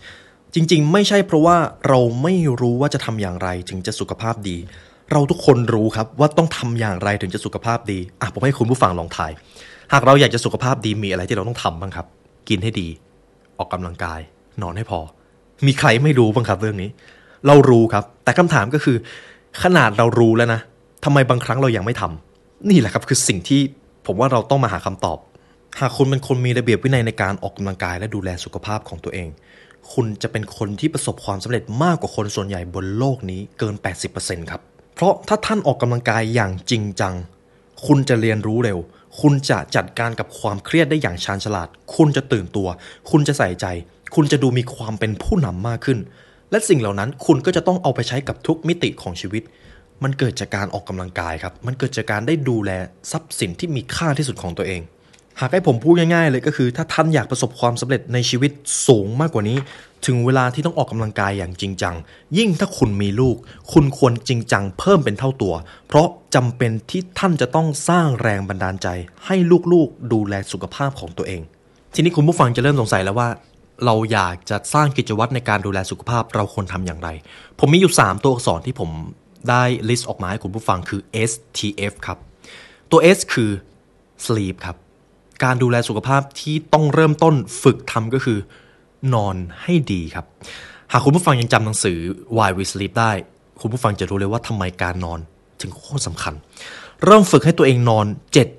[0.54, 1.56] จริง ๆ ไม่ใช่เพราะว่า
[1.88, 4.56] เราไม่รู้ว่าจะทำอย่างไรถึงจะสุขภาพดี
[5.12, 9.30] เราทุกคนรู้ครับว่าต้องทำอย่างไรถึงจะสุขภาพดีอะผมให้คุณผู้ฟังลองทาย
[9.92, 12.06] หากเราอยากจะสุขภาพดีมีอะไรที่เราต้องทำบ้างครับ
[12.48, 12.88] กินให้ดี
[13.58, 14.20] ออกกำลังกาย
[14.62, 15.00] นอนให้พอ
[15.66, 16.90] มีใครไม่รู้บ้างครับเรื่องนี้
[17.46, 18.96] เรารู้ครับ แต่คำถามก็คือ
[19.62, 20.60] ขนาดเรารู้แล้วนะ
[21.04, 23.60] ทำไมบางครั้งเรายังไม่ทำนี่แหละครับคือสิ่งที่
[24.06, 25.18] ผผมว่าเราต้องมาหาคำตอบ
[25.80, 29.28] หากคุณเป็นคนมีระเบียบวินัยในการออกกำลังกายและดูแลสุขภาพของตัวเอง
[29.92, 33.74] คุณจะเป็นคนที่ประสบความสำเร็จมากกว่าคนส่วนใหญ่บนโลกนี้เกิน
[34.12, 34.60] 80%ครับ
[35.00, 37.14] เพราะถ้าท่านออกกำลังกายอย่างจริงจัง
[37.86, 38.78] คุณจะเรียนรู้เร็ว
[39.20, 42.68] คุณจะจัดการกับความเครียดได้อย่างชาญฉลาด คุณจะตื่นตัว
[43.10, 43.66] คุณจะใส่ใจ
[44.14, 45.98] คุณจะดูมีความเป็นผู้นำมากขึ้น
[46.50, 49.42] และสิ่งเหล่านั้นคุณก็จะต้องเอาไปใช้กับทุกมิติของชีวิต
[50.02, 52.70] มันเกิดจากการออกกำลังกายครับ มันเกิดจากการได้ดูแล
[53.10, 54.80] ทรัพย์สินที่มีค่าที่สุดของตัวเอง
[55.40, 58.52] หากให้ผมพูดง่ายๆเลยก็คือ ถ้าท่านอยากประสบความสำเร็จในชีวิต
[58.86, 59.58] สูงมากกว่านี้
[60.06, 61.94] ถึงเวลาที่ต้องออกกำลังกายอย่างจริงจัง
[62.38, 63.36] ยิ่งถ้าคุณมีลูก
[63.72, 65.54] คุณควรจริงจังเพิ่มเป็นเท่าตัว
[65.88, 68.88] เพราะจำเป็นที่ท่านจะต้องสร้างแรงบันดาลใจ
[69.26, 69.36] ให้
[69.72, 71.40] ลูกๆ ดูแลสุขภาพของตัวเอง
[71.94, 73.28] ทีนี้คุณผู้ฟังจะเริ่มสงสัยแล้วว่า
[73.84, 77.08] เราอยากจะสร้างกิจวัตรในการดูแลสุขภาพเราควรทำอย่างไร
[77.58, 78.90] ผมมีอยู่ 3 ตัวอักษรที่ผม
[79.50, 82.18] ได้ลิสต์ออกมาให้คุณผู้ฟังคือ STF ครับ
[82.90, 83.50] ตัว S คือ
[84.26, 84.76] sleep ครับ
[85.44, 88.38] การดูแลสุขภาพที่ต้องเริ่มต้นฝึกทำก็คือ
[89.14, 90.26] นอนให้ดีครับ
[90.92, 91.98] หากคุณผู้ฟังยังจำหนังสือ
[92.36, 93.12] Why We Sleep ได้
[93.60, 95.20] คุณผู้ฟังจะรู้เลยว่าทำไมการนอน
[95.60, 96.34] ถึงโคตรสำคัญ
[97.04, 98.06] เริ่มฝึกให้ตัวเองนอน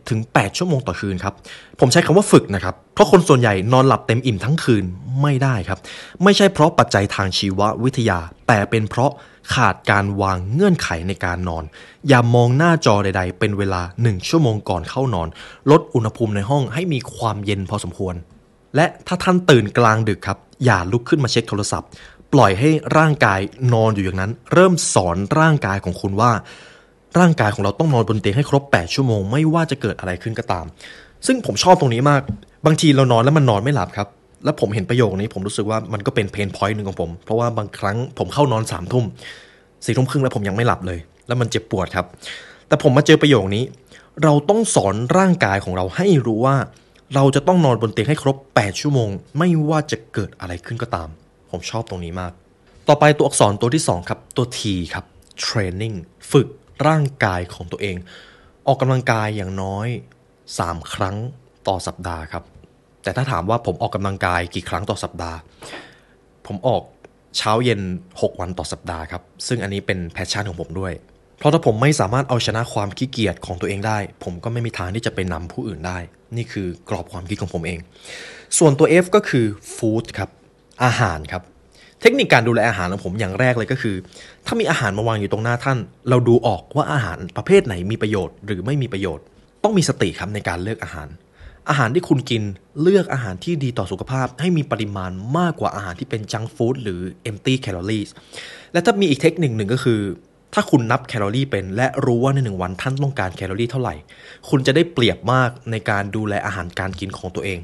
[0.02, 1.34] 7-8 ชั่วโมงต่อคืนครับ
[1.80, 4.84] ผมใช้คำว่าฝึกนะครับ เพราะคนส่วนใหญ่นอนหลับเต็มอิ่มทั้งคืน
[5.22, 5.80] ไม่ได้ครับ
[6.24, 9.12] ไม่ใช่เพราะปัจจัยทางชีววิทยา แต่เป็นเพราะ
[9.54, 11.64] ขาดการวางเงื่อนไขในการนอน
[12.08, 15.28] อย่ามองหน้าจอใด ๆ เป็นเวลา 1 ชั่วโมงก่อนเข้านอน
[15.72, 18.16] ลดอุณหภูมิในห้องให้มีความเย็นพอสมควร
[18.76, 21.90] และถ้าท่านตื่นกลางดึกครับ อย่าลุกขึ้นมาเช็คโทรศัพท์
[22.34, 23.40] ปล่อยให้ร่างกาย
[23.74, 26.32] นอนอยู่อย่างนั้น เริ่มสอนร่างกายของคุณว่า
[27.20, 30.66] ร่างกายของเราต้องนอนบนเตียงให้ครบ 8 ชั่วโมง ไม่ว่าจะเกิดอะไรขึ้นก็ตาม
[31.28, 32.22] ซึ่งผมชอบตรงนี้มาก
[32.66, 34.08] บางทีเรานอนแล้วมันนอนไม่หลับครับ
[34.46, 39.06] แล้วผมเห็นประโยคนี้ผมรู้สึกว่ามันก็เป็นเพนพอยต์หนึ่งของผม เพราะว่าบางครั้งผมเข้านอนสามทุ่ม
[39.86, 42.06] สี่ทุ่มครึ่งแล้วผมยังไม่หลับเลย แล้วมันเจ็บปวดครับ
[42.68, 43.64] แต่ผมมาเจอประโยคนี้
[44.24, 46.56] เราต้องสอนร่างกายของเราให้รู้ว่า
[47.15, 51.10] เราจะต้องนอนบนเตียงให้ครบ 8 ชั่วโมง ไม่ว่าจะเกิดอะไรขึ้นก็ตาม
[51.50, 52.34] ผมชอบตรงนี้มาก
[52.88, 54.62] ต่อไปตัวอักษรตัวที่ 2 ครับ ตัว T
[54.93, 55.06] ครับ
[55.45, 55.95] training
[56.32, 56.47] ฝึก
[56.88, 57.95] ร่างกายของตัวเอง
[58.67, 59.88] ออกกำลังกายอย่างน้อย
[60.39, 61.15] 3 ครั้ง
[61.67, 62.43] ต่อสัปดาห์ครับ
[63.04, 65.38] แต่ถ้าถามว่าผมออกกำลังกายกี่ครั้งต่อสัปดาห์
[66.47, 66.84] ผมออก
[67.38, 70.93] เช้าเย็น 6 วันต่อสัปดาห์ครับ ซึ่งอันนี้เป็นแพชชั่นของผมด้วย
[71.42, 75.98] เพราะถ้าผมไม่สามารถเอาชนะความขี้เกียจของตัวเองได้ ผมก็ไม่มีทางที่จะไปนำผู้อื่นได้
[76.38, 77.80] นี่คือกรอบความคิดของผมเอง
[78.58, 80.30] ส่วนตัว F ก็คือ food ครับ
[80.84, 81.42] อาหารครับ
[82.02, 83.96] เทคนิคการดูแลอาหารของผมอย่างแรกเลยก็คือ
[84.46, 85.78] ถ้ามีอาหารมาวางอยู่ตรงหน้าท่าน
[86.10, 89.26] เราดูออกว่าอาหารประเภทไหนมีประโยชน์หรือไม่มีประโยชน์
[89.64, 91.08] ต้องมีสติครับในการเลือกอาหาร
[91.70, 92.44] อาหารที่คุณกิน
[92.82, 97.00] เลือกอาหารที่ดีต่อสุขภาพ ให้มีปริมาณมากกว่าอาหารที่เป็นจังฟู้ดหรือ
[97.30, 98.10] empty calories
[98.74, 100.00] และถ้ามีอีกเทคนิคหนึ่งก็คือ
[100.54, 103.96] ถ้าคุณนับแคลอรี่เป็นและรู้ว่าในหนึ่งวันท่านต้องการแคลอรี่เท่าไหร่
[104.50, 107.60] คุณจะได้เปรียบมากในการดูแลอาหารการกินของตัวเอง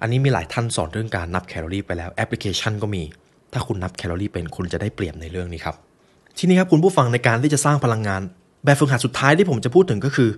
[0.00, 3.02] อันนี้มีหลายท่านสอนเรื่องการนับแคลอรี่ไปแล้วแอปพลิเคชันก็มี
[3.52, 5.76] ถ้าคุณนับแคลอรี่เป็นคุณจะได้เปรียบในเรื่องนี้ครับ
[6.38, 8.22] ทีนี้ครับคุณผู้ฟังในการที่จะสร้างพลังงาน
[8.64, 10.30] แบบฝึกหัดสุดท้ายที่ผมจะพูดถึงก็คือ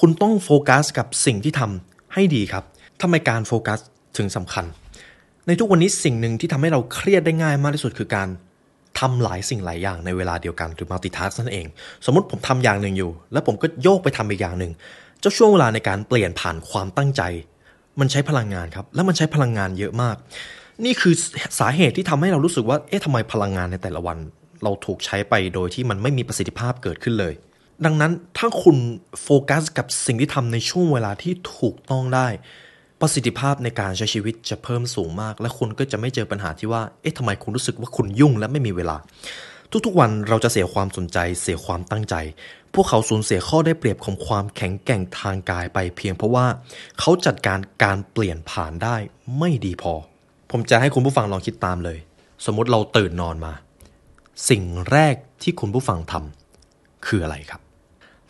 [0.00, 2.64] คุณต้องโฟกัสกับสิ่งที่ทำให้ดีครับ
[3.00, 3.78] ทำไมการโฟกัส
[4.16, 4.64] ถึงสำคัญ
[5.46, 8.28] ในทุกวันนี้สิ่งหนึ่งที่ทำให้เราเครียดได้ง่ายมากที่สุดคือการ
[9.02, 11.66] ทำหลายสิ่งหลายอย่างในเวลาเดียวกันหรือ multitask นั่นเอง
[12.06, 14.72] สมมติผมทำอย่างหนึ่งอยู่ แล้วผมก็โยกไปทำอีกอย่างหนึ่ง
[15.20, 17.22] เจ้าช่วงเวลาในการเปลี่ยนผ่านความตั้งใจ
[18.00, 20.16] มันใช้พลังงานครับ และมันใช้พลังงานเยอะมาก
[20.84, 21.14] นี่คือ
[21.60, 24.18] สาเหตุที่ทำให้เรารู้สึกว่า เอ๊ะทำไมพลังงานในแต่ละวัน
[24.64, 27.34] เราถูกใช้ไปโดยที่มันไม่มีประสิทธิภาพเกิดขึ้นเลย
[27.84, 28.76] ดังนั้นถ้าคุณ
[29.22, 32.28] โฟกัสกับสิ่งที่ทำในช่วงเวลาที่ถูกต้องได้
[33.04, 38.96] ประสิทธิภาพในการใช้ชีวิตจะเพิ่มสูงมาก และคุณก็จะไม่เจอปัญหาที่ว่า เอ๊ะทำไมคุณรู้สึกว่าคุณยุ่งและไม่มีเวลา
[39.86, 42.14] ทุกๆวันเราจะเสียความสนใจ เสียความตั้งใจ
[42.74, 46.46] พวกเขาสูญเสียข้อได้เปรียบของความแข็งแกร่งทางกายไปเพียงเพราะว่า
[47.00, 48.96] เขาจัดการการเปลี่ยนผ่านได้
[49.38, 49.94] ไม่ดีพอ
[50.50, 51.98] ผมจะให้คุณผู้ฟังลองคิดตามเลย
[52.46, 53.52] สมมติเราตื่นนอนมา
[54.50, 57.60] สิ่งแรกที่คุณผู้ฟังทำคืออะไรครับ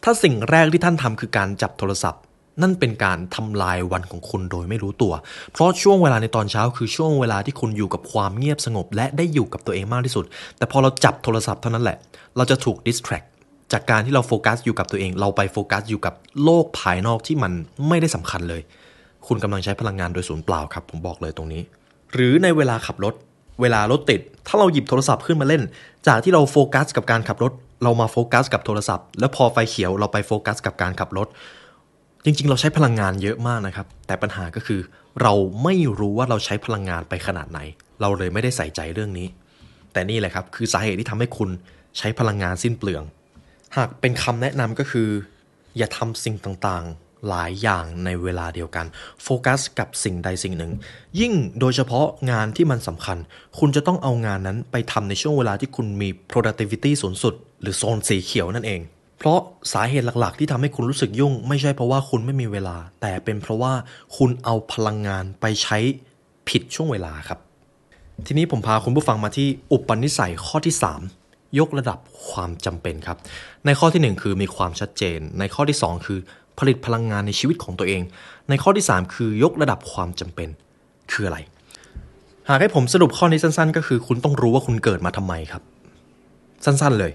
[0.04, 2.22] ถ้าสิ่งแรกที่ท่านทำคือการจับโทรศัพท์
[2.62, 5.12] นั่นเป็นการทำลายวันของคุณโดยไม่รู้ตัว
[5.52, 10.24] เพราะช่วงเวลาในตอนเช้าคือช่วงเวลาที่คุณอยู่กับความเงียบสงบ และได้อยู่กับตัวเองมากที่สุด
[10.58, 11.96] แต่พอเราจับโทรศัพท์เท่านั้นแหละ
[12.36, 13.26] เราจะถูก distract
[13.72, 17.52] จากการที่เราโฟกัสอยู่กับตัวเอง เราไปโฟกัสอยู่กับโลกภายนอกที่มัน
[17.88, 18.62] ไม่ได้สำคัญเลย
[19.26, 21.62] คุณกำลังใช้พลังงานโดยศูนย์เปล่าครับ ผมบอกเลยตรงนี้
[22.12, 23.14] หรือในเวลาขับรถ
[23.60, 25.62] เวลารถติด ถ้าเราหยิบโทรศัพท์ขึ้นมาเล่น
[26.06, 31.28] จากที่เราโฟกัสกับการขับรถ เรามาโฟกัสกับโทรศัพท์ แล้วพอไฟเขียวเราไปโฟกัสกับการขับรถ
[32.24, 34.80] จริงๆ เราใช้พลังงานเยอะมากนะครับ แต่ปัญหาก็คือ
[35.22, 37.60] เราไม่รู้ว่าเราใช้พลังงานไปขนาดไหน
[38.00, 39.26] เราเลยไม่ได้ใส่ใจเรื่องนี้
[39.92, 41.50] แต่นี่แหละครับ คือสาเหตุที่ทำให้คุณ
[41.98, 43.02] ใช้พลังงานสิ้นเปลือง
[43.76, 45.08] หากเป็นคำแนะนำก็คือ
[45.76, 48.86] อย่าทำสิ่งต่างๆ หลายอย่างในเวลาเดียวกัน
[49.22, 50.72] โฟกัสกับสิ่งใดสิ่งหนึ่ง
[51.20, 53.18] ยิ่งโดยเฉพาะงานที่มันสำคัญ
[53.58, 58.80] คุณจะต้องเอางานนั้นไปทำในช่วงเวลาที่คุณมี productivity สูงสุด หรือโซนสีเขียวนั่นเอง
[59.22, 63.72] เพราะสาเหตุหลักๆ ที่ทำให้คุณรู้สึกยุ่ง ไม่ใช่เพราะว่าคุณไม่มีเวลา แต่เป็นเพราะว่า
[64.16, 65.78] คุณเอาพลังงานไปใช้
[66.48, 67.38] ผิดช่วงเวลาครับ
[68.26, 70.74] ทีนี้ผมพาคุณผู้ฟังมาที่อุปนิสัยข้อที่
[71.16, 73.16] 3 ยกระดับความจำเป็นครับ
[73.66, 76.18] ในข้อทีหนึ่1 คือมีความชัดเจน ในข้อที่ 2 คือ
[76.58, 78.02] ผลิตพลังงานในชีวิตของตัวเอง
[78.48, 80.48] ในข้อที่ 3 คือยกระดับความจำเป็น
[81.12, 81.38] คืออะไร
[82.48, 85.62] หากให้ผมสรุปข้อนี้สั้น ๆ ก็คือ คุณต้องรู้ว่าคุณเกิดมาทำไมครับ
[86.64, 87.12] สั้นๆเลย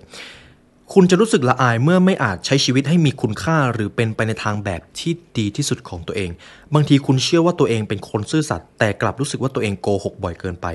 [0.93, 6.29] คุณจะรู้สึกละอายเมื่อไม่อาจใช้ชีวิตให้มีคุณค่าหรือเป็นไปในทางแบบที่ดีที่สุดของตัวเอง
[6.73, 10.67] บางทีคุณเชื่อว่าตัวเองเป็นคนซื่อสัตย์แต่กลับรู้สึกว่าตัวเองโกหกบ่อยเกินไป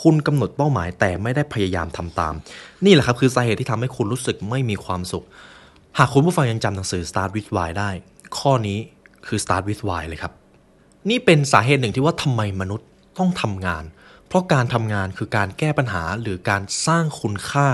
[0.00, 2.34] คุณกำหนดเป้าหมายแต่ไม่ได้พยายามทำตาม
[2.84, 5.24] นี่แหละครับคือสาเหตุที่ทำให้คุณรู้สึกไม่มีความสุข
[5.98, 7.90] หากคุณผู้ฟังยังจำหนังสือ Start with Why ได้
[8.38, 8.78] ข้อนี้
[9.26, 10.32] คือ Start with Why เลยครับ
[11.10, 13.84] นี่เป็นสาเหตุหนึ่งที่ว่าทำไมมนุษย์ต้องทำงาน
[14.28, 17.68] เพราะการทำงานคือการแก้ปัญหาหรือการสร้างคุณค่า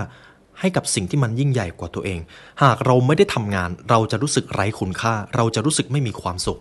[0.60, 2.20] ให้กับสิ่งที่มันยิ่งใหญ่กว่าตัวเอง
[2.62, 6.58] หากเราไม่ได้ทำงาน เราจะรู้สึกไร้คุณค่า เราจะรู้สึกไม่มีความสุข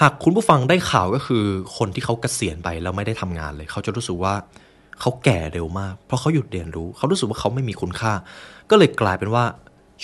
[0.00, 1.44] หากคุณผู้ฟังได้ข่าวก็คือ
[1.76, 4.34] คนที่เขาเกษียณไปแล้วไม่ได้ทำงานเลย เขาจะรู้สึกว่า
[5.00, 8.12] เขาแก่เร็วมาก เพราะเขาหยุดเรียนรู้ เขารู้สึกว่าเขาไม่มีคุณค่า
[8.70, 9.44] ก็เลยกลายเป็นว่า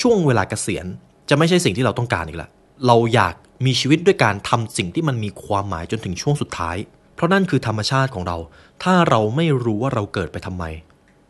[0.01, 0.87] ช่วงเวลาเกษียณ
[1.29, 2.51] จะไม่ใช่สิ่งที่เราต้องการอีกล้ว
[2.87, 3.35] เราอยาก
[3.67, 6.77] มีชีวิตด้วยการทำสิ่งที่มันมีความหมายจนถึงช่วงสุดท้าย
[7.15, 8.37] เพราะนั่นคือธรรมชาติของเรา
[8.83, 10.65] ถ้าเราไม่รู้ว่าเราเกิดไปทำไม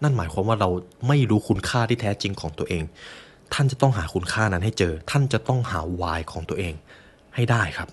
[0.02, 0.70] นั่นหมายความว่าเรา
[1.08, 2.82] ไม่รู้คุณค่าที่แท้จริงของตัวเอง
[3.54, 6.74] ท่านจะต้องหาคุณค่านั้นให้เจอ ท่านจะต้องหาวายของตัวเอง
[7.34, 7.88] ให้ได้ครับ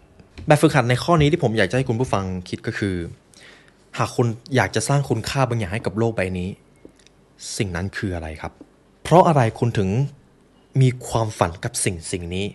[0.47, 2.95] แบบฝึกหัดในข้อนี้ที่ผมอยากจะให้คุณผู้ฟังคิดก็คือ
[3.97, 6.49] หากคุณอยากจะสร้างคุณค่าบางอย่างให้กับโลกใบนี้
[7.57, 8.51] สิ่งนั้นคืออะไรครับ
[9.03, 9.89] เพราะอะไรคุณถึง
[10.81, 12.45] มีความฝันกับสิ่งสิ่งนี้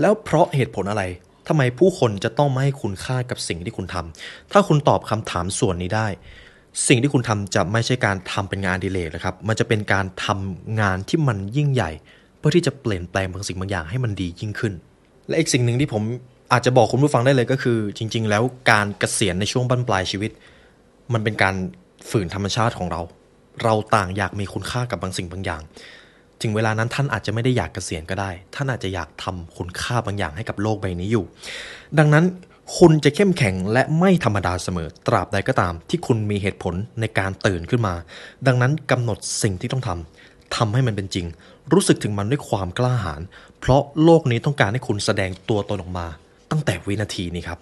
[0.00, 1.02] แล้วเพราะเหตุผลอะไร
[1.48, 6.08] ทำไมผู้คนจะต้องไม่ให้คุณค่ากับสิ่งที่คุณทำถ้าคุณตอบคำถามส่วนนี้ได้
[6.88, 11.90] สิ่งที่คุณทำจะไม่ใช่การทำเป็นงานดีเลกนะครับ มันจะเป็นการทำงานที่มันยิ่งใหญ่
[12.38, 14.72] เพื่อที่จะเปลี่ยนแปลงบางสิ่งบางอย่างให้มันดียิ่งขึ้น
[15.28, 16.02] และอีกสิ่งหนึ่งที่ผม
[16.52, 20.30] อาจจะบอกคุณผู้ฟังได้เลยก็คือ จริง ๆ แล้วการเกษียณในช่วงบั้นปลายชีวิต
[21.12, 21.54] มันเป็นการ
[22.10, 23.00] ฝืนธรรมชาติของเรา
[23.62, 25.62] เราต่างอยากมีคุณค่ากับบางสิ่งบางอย่าง
[26.42, 31.24] ถึงเวลานั้นท่านอาจจะไม่ได้อยากเกษียณก็ได้ ท่านอาจจะอยากทำคุณค่าบางอย่างให้กับโลกใบนี้อยู่
[31.98, 32.24] ดังนั้น
[32.78, 37.94] คุณจะเข้มแข็งและไม่ธรรมดาเสมอ ตราบใดก็ตาม ที่คุณมีเหตุผลในการตื่นขึ้นมา
[38.46, 41.26] ดังนั้นกำหนดสิ่งที่ต้องทำทำให้มันเป็นจริง
[41.72, 43.22] รู้สึกถึงมันด้วยความกล้าหาญ
[43.60, 46.06] เพราะโลกนี้ต้องการให้คุณแสดงตัวตนออกมา
[46.50, 47.58] ตั้งแต่วินาทีนี้ครับ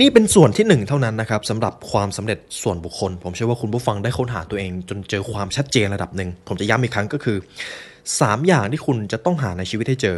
[0.00, 7.36] นี่เป็นส่วนที่หนึ่งเท่านั้นนะครับสำหรับความสำเร็จส่วนบุคคล ผมเชื่อว่าคุณผู้ฟังได้ค้นหาตัวเอง จนเจอความชัดเจนระดับหนึ่ง ผมจะย้ำอีกครั้งก็คือ
[7.92, 10.16] 3 อย่างที่คุณจะต้องหาในชีวิตให้เจอ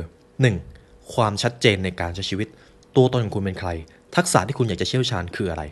[0.57, 1.15] 1.
[1.15, 2.49] ความชัดเจนในการใช้ชีวิต
[2.97, 3.71] ตัวตนของคุณเป็นใคร
[4.17, 5.63] ทักษะที่คุณอยากจะเชี่ยวชาญคืออะไร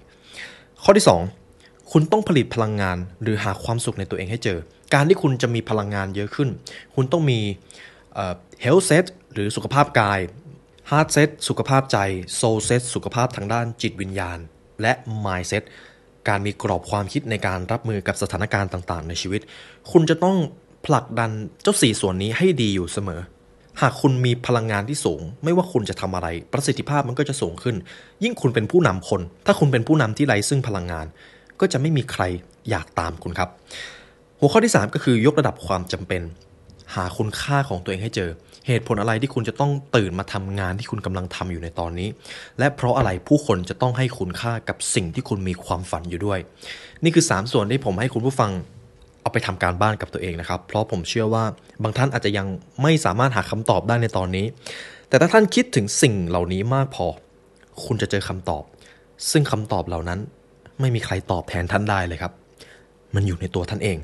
[0.83, 1.07] ข้อที่
[1.49, 4.59] 2 คุณต้องผลิตพลังงานหรือหาความสุขในตัวเองให้เจอ
[4.95, 6.49] การที่คุณจะมีพลังงานเยอะขึ้น
[6.95, 7.41] คุณต้องมี
[8.15, 10.21] เอ่อ health set หรือสุขภาพกาย
[10.91, 11.99] heart set สุขภาพใจ
[12.41, 14.39] soul set สุขภาพทางด้านจิตวิญญาณ
[14.83, 14.93] และ
[15.25, 15.63] mind set
[16.29, 19.41] การมีกรอบความคิดในการรับมือกับสถานการณ์ต่างๆ ในชีวิต
[19.93, 20.37] คุณจะต้อง
[20.87, 21.31] ผลักดัน
[21.63, 23.21] เจ้าสี่ส่วนนี้ให้ดีอยู่เสมอ
[23.81, 27.77] หากคุณมีพลังงานที่สูง ไม่ว่าคุณจะทำอะไร ประสิทธิภาพมันก็จะสูงขึ้น
[28.25, 31.07] ยิ่งคุณเป็นผู้นำคน ถ้าคุณเป็นผู้นำที่ไร้ซึ่งพลังงาน
[31.61, 32.23] ก็จะไม่มีใคร
[32.71, 33.49] อยากตามคุณครับ
[34.39, 36.23] หัวข้อที่ 3 ก็คือยกระดับความจำเป็น
[36.95, 38.31] หาคุณค่าของตัวเองให้เจอ
[38.67, 42.09] เหตุผลอะไรที่คุณจะต้องตื่นมาทำงานที่คุณกำลังทำอยู่ในตอนนี้
[42.59, 46.39] และเพราะอะไรผู้คนจะต้องให้คุณค่ากับสิ่งที่คุณมีความฝันอยู่ด้วย
[47.05, 48.51] นี่คือ 3 ส่วนที่ผมให้คุณผู้ฟัง
[49.23, 51.45] เอาไปทำการบ้านกับตัวเองนะครับ เพราะผมเชื่อว่า
[51.83, 52.47] บางท่านอาจจะยัง
[52.83, 54.47] ไม่สามารถหาคำตอบได้ในตอนนี้
[55.09, 57.07] แต่ถ้าท่านคิดถึงสิ่งเหล่านี้มากพอ
[57.85, 58.63] คุณจะเจอคำตอบ
[59.31, 60.19] ซึ่งคำตอบเหล่านั้น
[60.81, 62.33] ไม่มีใครตอบแทนท่านได้เลยครับ
[63.15, 63.99] มันอยู่ในตัวท่านเอง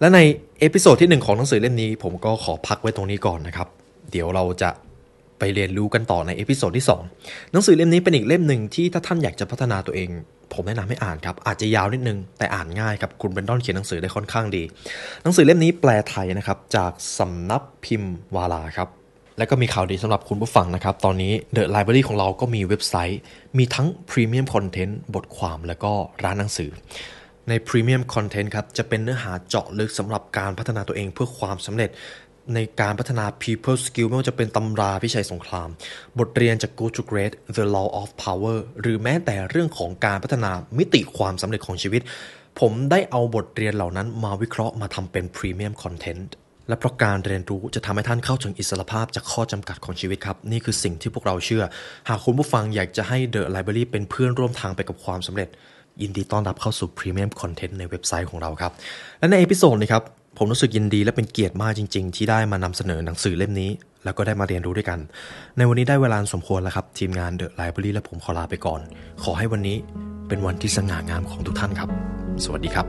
[0.00, 0.20] และใน
[0.60, 3.68] episode ที่ 1 ของหนังสือเล่มนี้ ผมก็ขอพักไว้ตรงนี้ก่อนนะครับ
[4.10, 4.70] เดี๋ยวเราจะ
[5.38, 6.86] ไปเรียนรู้กันต่อใน episode ที่
[7.18, 10.10] 2 หนังสือเล่มนี้เป็นอีกเล่มหนึ่งที่ถ้าท่านอยากจะพัฒนาตัวเอง
[10.54, 14.62] ผมแนะนำให้อ่านครับ อาจจะยาวนิดนึง แต่อ่านง่ายครับคุณเบรนดอนเขียนหนังสือได้ค่อนข้างดี
[15.22, 18.88] หนังสือเล่มนี้แปลไทยนะครับ จากสำนักพิมพ์วาลาครับ
[19.38, 23.20] และก็มีข่าวดีสำหรับคุณผู้ฟังนะครับ ตอนนี้ The Library ของเราก็มีเว็บไซต์
[23.58, 25.92] มีทั้ง Premium Content บทความแล้วก็
[26.24, 26.70] ร้านหนังสือ
[27.48, 31.90] ใน Premium Content ครับ จะเป็นเนื้อหาเจาะลึกสำหรับการพัฒนาตัวเองเพื่อความสำเร็จ
[32.54, 35.68] ในการพัฒนา people skill ไม่ว่าจะเป็นตำราพิชัยสงคราม
[36.18, 42.02] บทเรียนจาก Good to Great The Law of Power หรือแม้แต่เรื่องของการพัฒนามิติความสำเร็จของชีวิต
[42.60, 46.28] ผมได้เอาบทเรียนเหล่านั้นมาวิเคราะห์มาทำเป็น Premium Content
[46.68, 51.64] และเพราะการเรียนรู้จะทำให้ท่านเข้าถึงอิสรภาพจากข้อจำกัดของชีวิตครับ นี่คือสิ่งที่พวกเราเชื่อ
[52.08, 55.48] หากคุณผู้ฟังอยากจะให้ The Library เป็นเพื่อนร่วมทางไปกับความสำเร็จ
[56.02, 58.72] ยินดีต้อนรับเข้าสู่ Premium Content ในเว็บไซต์ของเราครับ
[59.18, 60.04] และใน episode นี้ครับ
[60.36, 63.70] ผมรู้สึกยินดีและเป็นเกียรติมากจริง ๆ ที่ได้มานำเสนอหนังสือเล่มนี้
[64.04, 64.98] แล้วก็ได้มาเรียนรู้ด้วยกัน
[65.56, 68.80] ในวันนี้ได้เวลาสมควรแล้วครับ ทีมงาน The Library และผมขอลาไปก่อน
[69.22, 69.76] ขอให้วันนี้
[70.28, 71.88] เป็นวันที่สง่างามของทุกท่านครับ
[72.44, 72.86] สวัสดีครับ